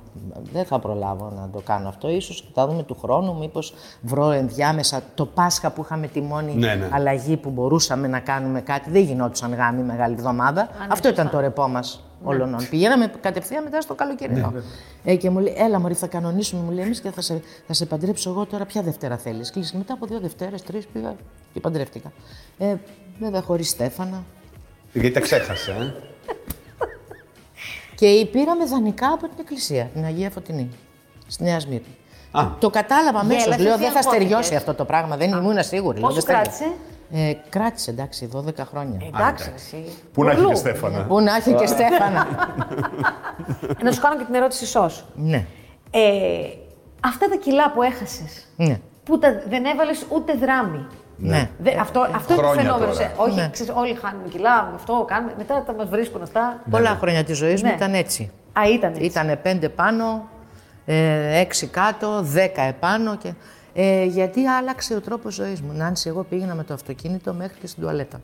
Δεν 0.52 0.64
θα 0.64 0.78
προλάβω 0.78 1.32
να 1.40 1.48
το 1.52 1.60
κάνω 1.66 1.88
αυτό. 1.88 2.10
Ίσως 2.10 2.50
θα 2.54 2.66
δούμε 2.66 2.82
του 2.82 2.96
χρόνου, 3.02 3.36
μήπως 3.38 3.74
βρω 4.00 4.30
ενδιάμεσα 4.30 5.02
το 5.14 5.26
Πάσχα 5.26 5.70
που 5.70 5.82
είχαμε 5.82 6.06
τη 6.06 6.20
μόνη 6.20 6.54
Ναι, 6.54 6.74
ναι. 6.74 6.88
αλλαγή 6.92 7.36
που 7.36 7.50
μπορούσαμε 7.50 8.08
να 8.08 8.20
κάνουμε 8.20 8.60
κάτι. 8.60 8.90
Δεν 8.90 9.02
γινόντουσαν 9.02 9.54
γάμοι 9.54 9.82
μεγάλη 9.82 10.14
εβδομάδα. 10.14 10.68
αυτό 10.88 11.08
ήταν 11.08 11.30
το 11.30 11.40
ρεπό 11.40 11.68
μας 11.68 12.04
όλων. 12.22 12.56
Πηγαίναμε 12.70 13.12
κατευθείαν 13.20 13.62
μετά 13.64 13.80
στο 13.80 13.94
καλοκαιρινό. 13.94 14.52
ε, 15.04 15.14
και 15.16 15.30
μου 15.30 15.38
λέει, 15.38 15.54
έλα 15.56 15.80
μωρή, 15.80 15.94
θα 15.94 16.06
κανονίσουμε, 16.06 16.62
μου 16.62 16.70
λέει, 16.70 16.85
εμείς 16.85 17.00
και 17.00 17.11
θα 17.11 17.20
σε, 17.20 17.42
θα 17.66 17.72
σε 17.72 17.87
παντρέψω 17.87 18.30
εγώ 18.30 18.46
τώρα 18.46 18.64
ποια 18.64 18.83
Δευτέρα 18.83 19.16
θέλεις. 19.16 19.50
Κλείσει. 19.50 19.76
Μετά 19.76 19.92
από 19.92 20.06
δύο 20.06 20.20
Δευτέρες, 20.20 20.62
τρεις 20.62 20.87
πήγα 20.87 21.14
και 21.52 21.61
παντρεύτηκα. 21.61 22.12
Ε, 22.59 22.74
βέβαια 23.18 23.42
χωρίς 23.42 23.68
Στέφανα. 23.68 24.24
Γιατί 24.92 25.11
τα 25.11 25.20
ξέχασα, 25.20 25.72
ε; 25.72 25.94
Και 27.94 28.26
πήραμε 28.33 28.64
δανεικά 28.64 29.06
από 29.09 29.22
την 29.28 29.37
εκκλησία, 29.40 29.85
την 29.94 30.04
Αγία 30.04 30.30
Φωτεινή, 30.30 30.68
στη 31.26 31.42
Νέα 31.42 31.61
Σμύρνη. 31.61 31.96
Α. 32.30 32.46
Το 32.59 32.70
κατάλαβα 32.70 33.18
αμέσως. 33.18 33.42
Γέλασες 33.42 33.64
Λέω 33.64 33.74
ή 33.74 33.78
δεν 33.78 33.90
θα 33.90 33.98
αγχώθηκες; 33.98 34.26
στεριώσει 34.26 34.54
αυτό 34.54 34.74
το 34.74 34.85
πράγμα. 34.85 35.16
Δεν 35.16 35.30
ήμουν 35.30 35.62
σίγουρη. 35.62 35.98
λέω, 35.98 36.09
Πόσο 36.09 36.20
δεν 36.20 36.22
στεριώσει. 36.22 36.59
κράτησε; 36.59 36.76
Ε, 37.12 37.32
κράτησε, 37.48 37.90
εντάξει, 37.90 38.28
12 38.34 38.64
χρόνια. 38.70 39.00
Εντάξει, 39.14 39.52
εσύ. 39.54 39.84
Πού 40.12 40.24
να 40.24 40.30
έχει 40.30 40.36
Πουρλού. 40.40 40.52
και 40.52 40.58
Στέφανα. 40.58 41.02
Πού 41.04 41.20
να 41.20 41.34
έχει 41.36 41.52
και 41.54 41.66
Στέφανα. 41.66 42.26
Να 43.82 43.92
σου 43.92 44.00
κάνω 44.00 44.16
και 44.16 44.24
την 44.24 44.34
ερώτηση 44.34 44.66
σως. 44.66 45.04
ναι, 45.14 45.44
Ε, 45.90 46.00
αυτά 47.04 47.28
τα 47.28 47.36
κιλά 47.36 47.70
που 47.72 47.82
έχασες, 47.82 48.46
ναι, 48.56 48.78
που 49.04 49.18
τα, 49.18 49.42
δεν 49.48 49.64
έβαλες 49.64 50.06
ούτε 50.08 50.32
δράμη. 50.34 50.86
ναι. 51.16 51.48
Δε, 51.58 51.70
αυτό 51.80 52.00
αυτό 52.14 52.32
είναι 52.32 52.42
το 52.42 52.48
Χρόνια 52.48 52.62
φαινόμενο. 52.62 52.92
τώρα. 52.92 52.94
σε- 53.08 53.12
όχι, 53.16 53.34
Ναι. 53.34 53.48
ξέρεις, 53.52 53.72
όλοι 53.76 53.94
χάνουμε 53.94 54.28
κιλά, 54.28 54.72
αυτό 54.74 55.04
κάνουμε. 55.08 55.34
Μετά 55.38 55.62
τα 55.66 55.72
μας 55.72 55.88
βρίσκουν 55.88 56.22
αυτά. 56.22 56.62
Πολλά 56.70 56.96
χρόνια 57.00 57.24
της 57.24 57.36
ζωής 57.38 57.62
μου 57.62 57.68
Ναι. 57.68 57.74
ήταν 57.74 57.94
έτσι. 57.94 58.30
Α, 58.58 58.62
ήταν 58.74 58.90
έτσι. 58.90 59.04
Ήταν 59.04 59.38
πέντε 59.42 59.68
πάνω, 59.68 60.28
ε, 60.86 61.38
έξι 61.40 61.66
κάτω, 61.66 62.22
δέκα 62.22 62.62
επάνω. 62.62 63.16
Και, 63.16 63.32
ε, 63.72 64.04
γιατί 64.04 64.46
άλλαξε 64.46 64.94
ο 64.94 65.00
τρόπος 65.00 65.35
ζωής 65.35 65.61
μου. 65.61 65.72
Νάνση, 65.72 66.09
εγώ 66.09 66.22
πήγαινα 66.22 66.54
με 66.54 66.64
το 66.64 66.74
αυτοκίνητο 66.74 67.35
μέχρι 67.35 67.59
και 67.61 67.66
στην 67.66 67.83
τουαλέτα. 67.83 68.20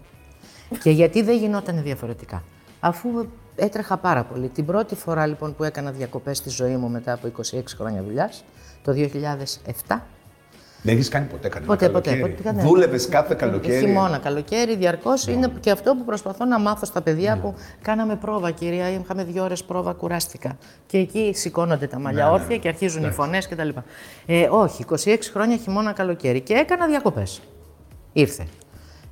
και 0.82 0.90
γιατί 0.90 1.22
δεν 1.22 1.36
γινόταν 1.36 1.82
διαφορετικά. 1.82 2.42
Αφού 2.80 3.26
έτρεχα 3.56 3.96
πάρα 3.96 4.24
πολύ. 4.24 4.48
Την 4.48 4.66
πρώτη 4.66 4.94
φορά 4.94 5.26
λοιπόν 5.26 5.54
που 5.54 5.64
έκανα 5.64 5.90
διακοπές 5.90 6.36
στη 6.36 6.48
ζωή 6.48 6.76
μου 6.76 6.88
μετά 6.88 7.12
από 7.12 7.32
26 7.38 7.62
χρόνια 7.76 8.02
δουλειάς, 8.02 8.44
το 8.82 8.92
2007. 9.86 10.00
Δεν 10.82 10.94
έχεις 10.94 11.08
κάνει 11.08 11.26
ποτέ 11.26 11.48
κανένα 11.48 11.72
Ποτέ, 11.72 11.88
ποτέ. 11.88 12.10
καλοκαίρι. 12.10 12.34
ποτέ 12.34 12.52
ναι. 12.52 12.62
Δούλευες 12.62 13.08
κάθε 13.08 13.34
καλοκαίρι. 13.34 13.86
Χειμώνα, 13.86 14.18
καλοκαίρι, 14.18 14.76
διαρκώς. 14.76 15.26
Είναι 15.26 15.52
και 15.60 15.70
αυτό 15.70 15.94
που 15.94 16.04
προσπαθώ 16.04 16.44
να 16.44 16.58
μάθω 16.58 16.86
στα 16.86 17.02
παιδιά 17.02 17.38
που 17.42 17.54
κάναμε 17.82 18.16
πρόβα, 18.16 18.50
κυρία. 18.50 18.88
Είχαμε 18.90 19.24
δύο 19.24 19.42
ώρες 19.44 19.64
πρόβα, 19.64 19.92
κουράστηκα. 19.92 20.56
Και 20.86 20.98
εκεί 20.98 21.32
σηκώνονται 21.34 21.86
τα 21.86 21.98
μαλλιά 21.98 22.30
όρθια 22.30 22.56
και 22.56 22.68
αρχίζουν 22.68 23.04
οι 23.04 23.10
φωνές 23.10 23.48
κτλ. 23.48 23.68
Ε, 24.26 24.48
όχι, 24.50 24.84
26 25.04 25.16
χρόνια 25.32 25.56
χειμώνα, 25.56 25.92
καλοκαίρι. 25.92 26.40
Και 26.40 26.54
έκανα 26.54 26.86
διακοπές. 26.86 27.40
Ήρθε. 28.12 28.46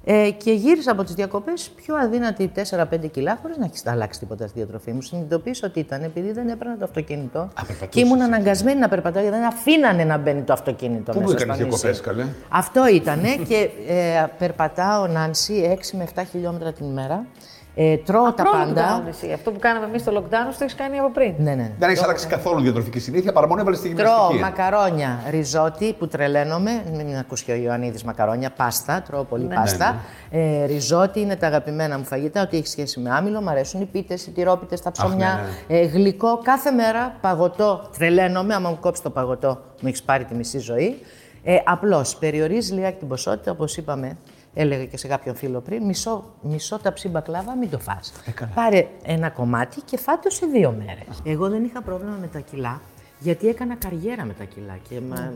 Ε, 0.07 0.31
και 0.31 0.53
γύρισα 0.53 0.91
από 0.93 1.05
τις 1.05 1.15
διακοπές 1.15 1.71
πιο 1.77 1.97
αδύνατη 1.97 2.51
4-5 2.71 3.11
κιλά, 3.11 3.39
χωρίς 3.43 3.57
να 3.57 3.65
έχεις 3.65 3.87
αλλάξει 3.87 4.19
τίποτα 4.19 4.47
στη 4.47 4.59
διατροφή 4.59 4.93
μου. 4.93 5.01
Συνειδητοποίησα 5.03 5.67
ότι 5.67 5.79
ήταν 5.81 6.03
επειδή 6.03 6.33
δεν 6.33 6.49
έπαιρνα 6.49 6.77
το 6.77 6.85
αυτοκίνητο. 6.85 7.49
περπατούσες. 7.55 7.89
και 7.91 8.01
ήμουν 8.01 8.23
αναγκασμένη 8.23 8.81
να 8.81 8.89
περπατάω 8.89 9.23
γιατί 9.23 9.37
δεν 9.39 9.47
αφήνανε 9.47 10.05
να 10.05 10.19
μπαίνει 10.19 10.43
το 10.43 10.53
αυτοκίνητο 10.53 11.13
Πού 11.13 11.21
μέσα 11.21 11.33
έκανε 11.33 11.55
στο 11.55 11.65
νησί. 11.65 11.79
διακοπές, 11.79 12.01
καλέ; 12.01 12.27
Αυτό 12.49 12.87
ήτανε 12.89 13.37
και 13.49 13.71
ε, 13.89 14.27
περπατάω, 14.39 15.07
Νάνση, 15.07 15.79
6 15.93 15.97
με 15.99 16.07
7 16.15 16.23
χιλιόμετρα 16.31 16.73
την 16.73 16.87
ημέρα. 16.87 17.27
Ε, 17.77 17.97
τρώω 17.97 18.33
τα 18.33 18.43
Πρόβλημα 18.43 18.65
πάντα. 18.67 18.83
κάνουν 18.83 19.07
εσύ. 19.07 19.33
Αυτό 19.33 19.51
που 19.51 19.59
κάναμε 19.59 19.87
εμείς 19.87 20.01
στο 20.01 20.13
lockdown, 20.13 20.47
το 20.51 20.57
έχεις 20.61 20.75
κάνει 20.75 20.99
από 20.99 21.11
πριν. 21.11 21.35
Ναι, 21.39 21.55
ναι. 21.55 21.71
Δεν 21.79 21.91
έχει 21.91 22.05
αλλάξει 22.05 22.27
καθόλου 22.27 22.61
διατροφική 22.61 22.99
συνήθεια 22.99 23.33
παρά 23.33 23.47
μόνο 23.49 23.61
έβαλες 23.61 23.79
στη 23.79 23.89
Τρώω 23.95 24.07
γυμναστική. 24.09 24.41
μακαρόνια, 24.43 25.21
ριζότι 25.31 25.93
που 25.99 26.09
τρελαίνομαι. 26.09 26.83
Μην 26.97 27.17
ακούς 27.17 27.43
και 27.43 27.53
ο 27.53 27.55
Ιωαννίδης 27.55 28.05
μακαρόνια, 28.05 28.51
πάστα. 28.51 29.03
Τρώω 29.03 29.23
πολύ 29.25 29.45
Ναι, 29.47 29.55
πάστα. 29.55 29.97
Ε, 30.31 30.65
ριζότι 30.65 31.21
είναι 31.21 31.37
τα 31.37 31.47
αγαπημένα 31.47 31.99
μου 31.99 32.05
φαγητά. 32.05 32.43
Ό,τι 32.43 32.57
έχει 32.57 32.67
σχέση 32.67 33.01
με 33.01 33.11
άμυλο. 33.11 33.41
Μ' 33.41 33.49
αρέσουν 33.49 33.81
οι 33.81 33.85
πίτες, 33.85 34.27
οι 34.27 34.31
τυρόπιτες, 34.31 34.81
τα 34.81 34.91
ψωμιά. 34.91 35.41
ναι, 35.69 35.77
Ε, 35.79 35.85
γλυκό 35.85 36.41
κάθε 36.43 36.71
μέρα. 36.71 37.17
Παγωτό. 37.21 37.89
Τρελαίνομαι. 37.99 38.55
Άμα 38.55 38.69
μου 38.69 38.79
κόψει 38.81 39.03
το 39.03 39.11
παγωτό, 39.11 39.49
μου 39.81 39.89
έχεις 39.89 40.03
πάρει 40.03 40.25
τη 40.25 40.35
μισή 40.35 40.59
ζωή. 40.59 40.99
Ε, 41.45 41.57
Απλώς 41.65 42.17
περιορίζει 42.17 42.73
λιγάκι 42.73 42.99
την 42.99 43.09
ποσότητα, 43.09 43.51
όπως 43.51 43.77
είπαμε. 43.77 44.17
Έλεγα 44.55 44.85
και 44.85 44.97
σε 44.97 45.07
κάποιον 45.07 45.35
φίλο 45.35 45.61
πριν, 45.61 45.85
μισό, 45.85 46.25
μισό 46.43 46.79
ταψί 46.79 47.09
μπακλάβα, 47.09 47.57
μην 47.57 47.71
το 47.71 47.79
φας. 47.79 48.13
Πάρε 48.55 48.87
ένα 49.03 49.31
κομμάτι 49.31 49.81
και 49.81 49.97
φάτο 49.99 50.31
σε 50.31 50.47
δύο 50.47 50.71
μέρες. 50.79 51.21
Εγώ 51.25 51.49
δεν 51.49 51.65
είχα 51.65 51.83
πρόβλημα 51.83 52.17
με 52.21 52.27
τα 52.27 52.39
κιλά, 52.39 52.81
γιατί 53.19 53.49
έκανα 53.49 53.75
καριέρα 53.75 54.25
με 54.25 54.33
τα 54.33 54.45
κιλά 54.45 54.79
και, 54.89 55.01
μα, 55.01 55.33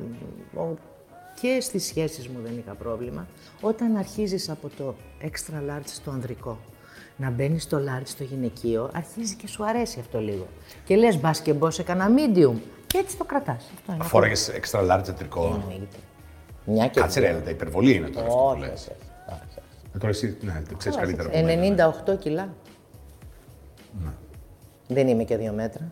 ο- 0.62 0.74
και 1.40 1.58
στις 1.60 1.84
σχέσεις 1.84 2.28
μου 2.28 2.38
δεν 2.44 2.58
είχα 2.58 2.74
πρόβλημα. 2.74 3.26
Όταν 3.60 3.96
αρχίζεις 3.96 4.48
από 4.50 4.68
το 4.76 4.94
extra 5.22 5.54
large 5.70 5.84
στο 5.86 6.10
ανδρικό, 6.10 6.58
να 7.16 7.30
μπαίνεις 7.30 7.62
στο 7.62 7.78
large 7.78 8.02
στο 8.06 8.24
γυναικείο, 8.24 8.90
αρχίζει 8.94 9.34
και 9.34 9.46
σου 9.48 9.64
αρέσει 9.64 10.00
αυτό 10.00 10.20
λίγο. 10.20 10.46
Και 10.84 10.96
λες 10.96 11.20
μπας 11.20 11.40
και 11.40 11.52
μπω 11.52 11.70
σε 11.70 11.82
κανένα 11.82 12.14
medium 12.16 12.54
και 12.86 12.98
έτσι 12.98 13.16
το 13.16 13.24
κρατάς. 13.24 13.70
Αυτό 13.74 13.92
είναι. 13.92 14.04
Φόραγε 14.04 14.34
extra 14.60 14.80
large 14.90 15.14
τρικό. 15.18 15.44
Εννοείται. 15.44 15.96
Μια 16.64 16.86
και 16.88 17.00
Κάτσε 17.00 17.20
ρε, 17.20 17.40
τα 17.44 17.50
υπερβολή 17.50 17.94
είναι 17.94 18.08
τώρα 18.08 18.26
αυτό 18.26 18.38
που 18.38 18.44
Όχι, 18.44 18.60
λες. 18.60 18.70
όχι, 18.70 18.90
όχι. 18.90 19.07
Τώρα 19.92 20.08
εσύ 20.08 20.36
ναι, 20.40 20.62
το 20.68 20.74
ξέρεις 20.76 20.98
καλύτερα. 20.98 21.28
από 21.28 21.38
μένα. 21.44 21.92
98 22.06 22.18
κιλά. 22.18 22.48
Δεν 24.88 25.08
είμαι 25.08 25.22
και 25.22 25.36
δύο 25.36 25.52
μέτρα. 25.52 25.82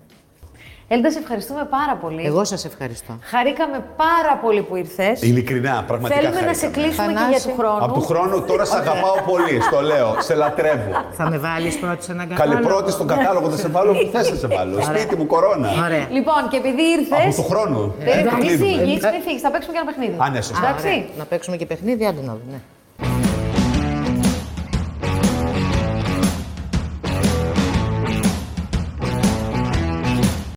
Έλντα, 0.89 1.11
σε 1.11 1.19
ευχαριστούμε 1.19 1.65
πάρα 1.71 1.97
πολύ. 1.97 2.27
Εγώ 2.27 2.45
σας 2.45 2.65
ευχαριστώ. 2.65 3.19
Χαρήκαμε 3.23 3.85
πάρα 3.97 4.39
πολύ 4.43 4.63
που 4.63 4.77
ήρθες. 4.77 5.23
Ειλικρινά, 5.23 5.85
πραγματικά 5.87 6.21
Θέλουμε 6.21 6.41
να 6.41 6.55
σε 6.55 6.61
χαρήκαμε. 6.61 6.87
κλείσουμε 6.87 7.07
και 7.13 7.19
Θανάση. 7.19 7.31
για 7.31 7.41
του 7.51 7.55
χρόνους. 7.61 7.83
Από 7.85 7.93
του 7.95 8.01
χρόνου 8.01 8.43
τώρα 8.45 8.65
σε 8.65 8.77
αγαπάω 8.77 9.17
πολύ, 9.27 9.61
στο 9.61 9.81
λέω. 9.81 10.17
Σε 10.21 10.35
λατρεύω. 10.35 10.91
Θα 11.13 11.31
με 11.31 11.39
βάλεις 11.39 11.79
πρώτη 11.79 12.05
σε 12.05 12.13
έναν 12.13 12.27
Καλή 12.29 12.39
κατάλογο. 12.41 12.69
πρώτη 12.69 12.91
στον 12.91 13.07
κατάλογο, 13.07 13.51
θα 13.51 13.57
σε 13.57 13.69
βάλω 13.69 13.93
που 13.93 14.09
θες 14.13 14.31
να 14.31 14.37
σε 14.37 14.47
βάλω. 14.47 14.83
Σπίτι 14.83 15.17
μου, 15.17 15.27
κορώνα. 15.27 15.69
Ωραία. 15.85 16.07
Λοιπόν, 16.11 16.41
και 16.51 16.57
επειδή 16.57 16.83
ήρθε. 16.99 17.15
Από 17.27 17.35
του 17.35 17.45
χρόνου. 17.51 17.95
Περίμενε, 17.99 18.29
Το 18.31 18.37
μην 18.37 18.47
κλείνουμε. 18.47 18.67
φύγει, 18.67 18.85
μην 19.13 19.23
φύγεις. 19.27 19.41
Θα 19.41 19.51
παίξουμε 19.51 19.73
και 19.75 19.81
ένα 19.83 19.89
παιχνίδι. 19.91 20.17
Α, 20.25 20.31
ναι, 20.31 20.41
σωστά. 20.41 20.67
Εντάξει. 20.69 21.09
Να 21.19 21.25
παίξουμε 21.25 21.57
και 21.57 21.67
παιχνίδι, 21.67 22.07
άντε 22.07 22.21
να 22.21 22.33
δούμε. 22.33 22.51
Ναι. 22.51 22.61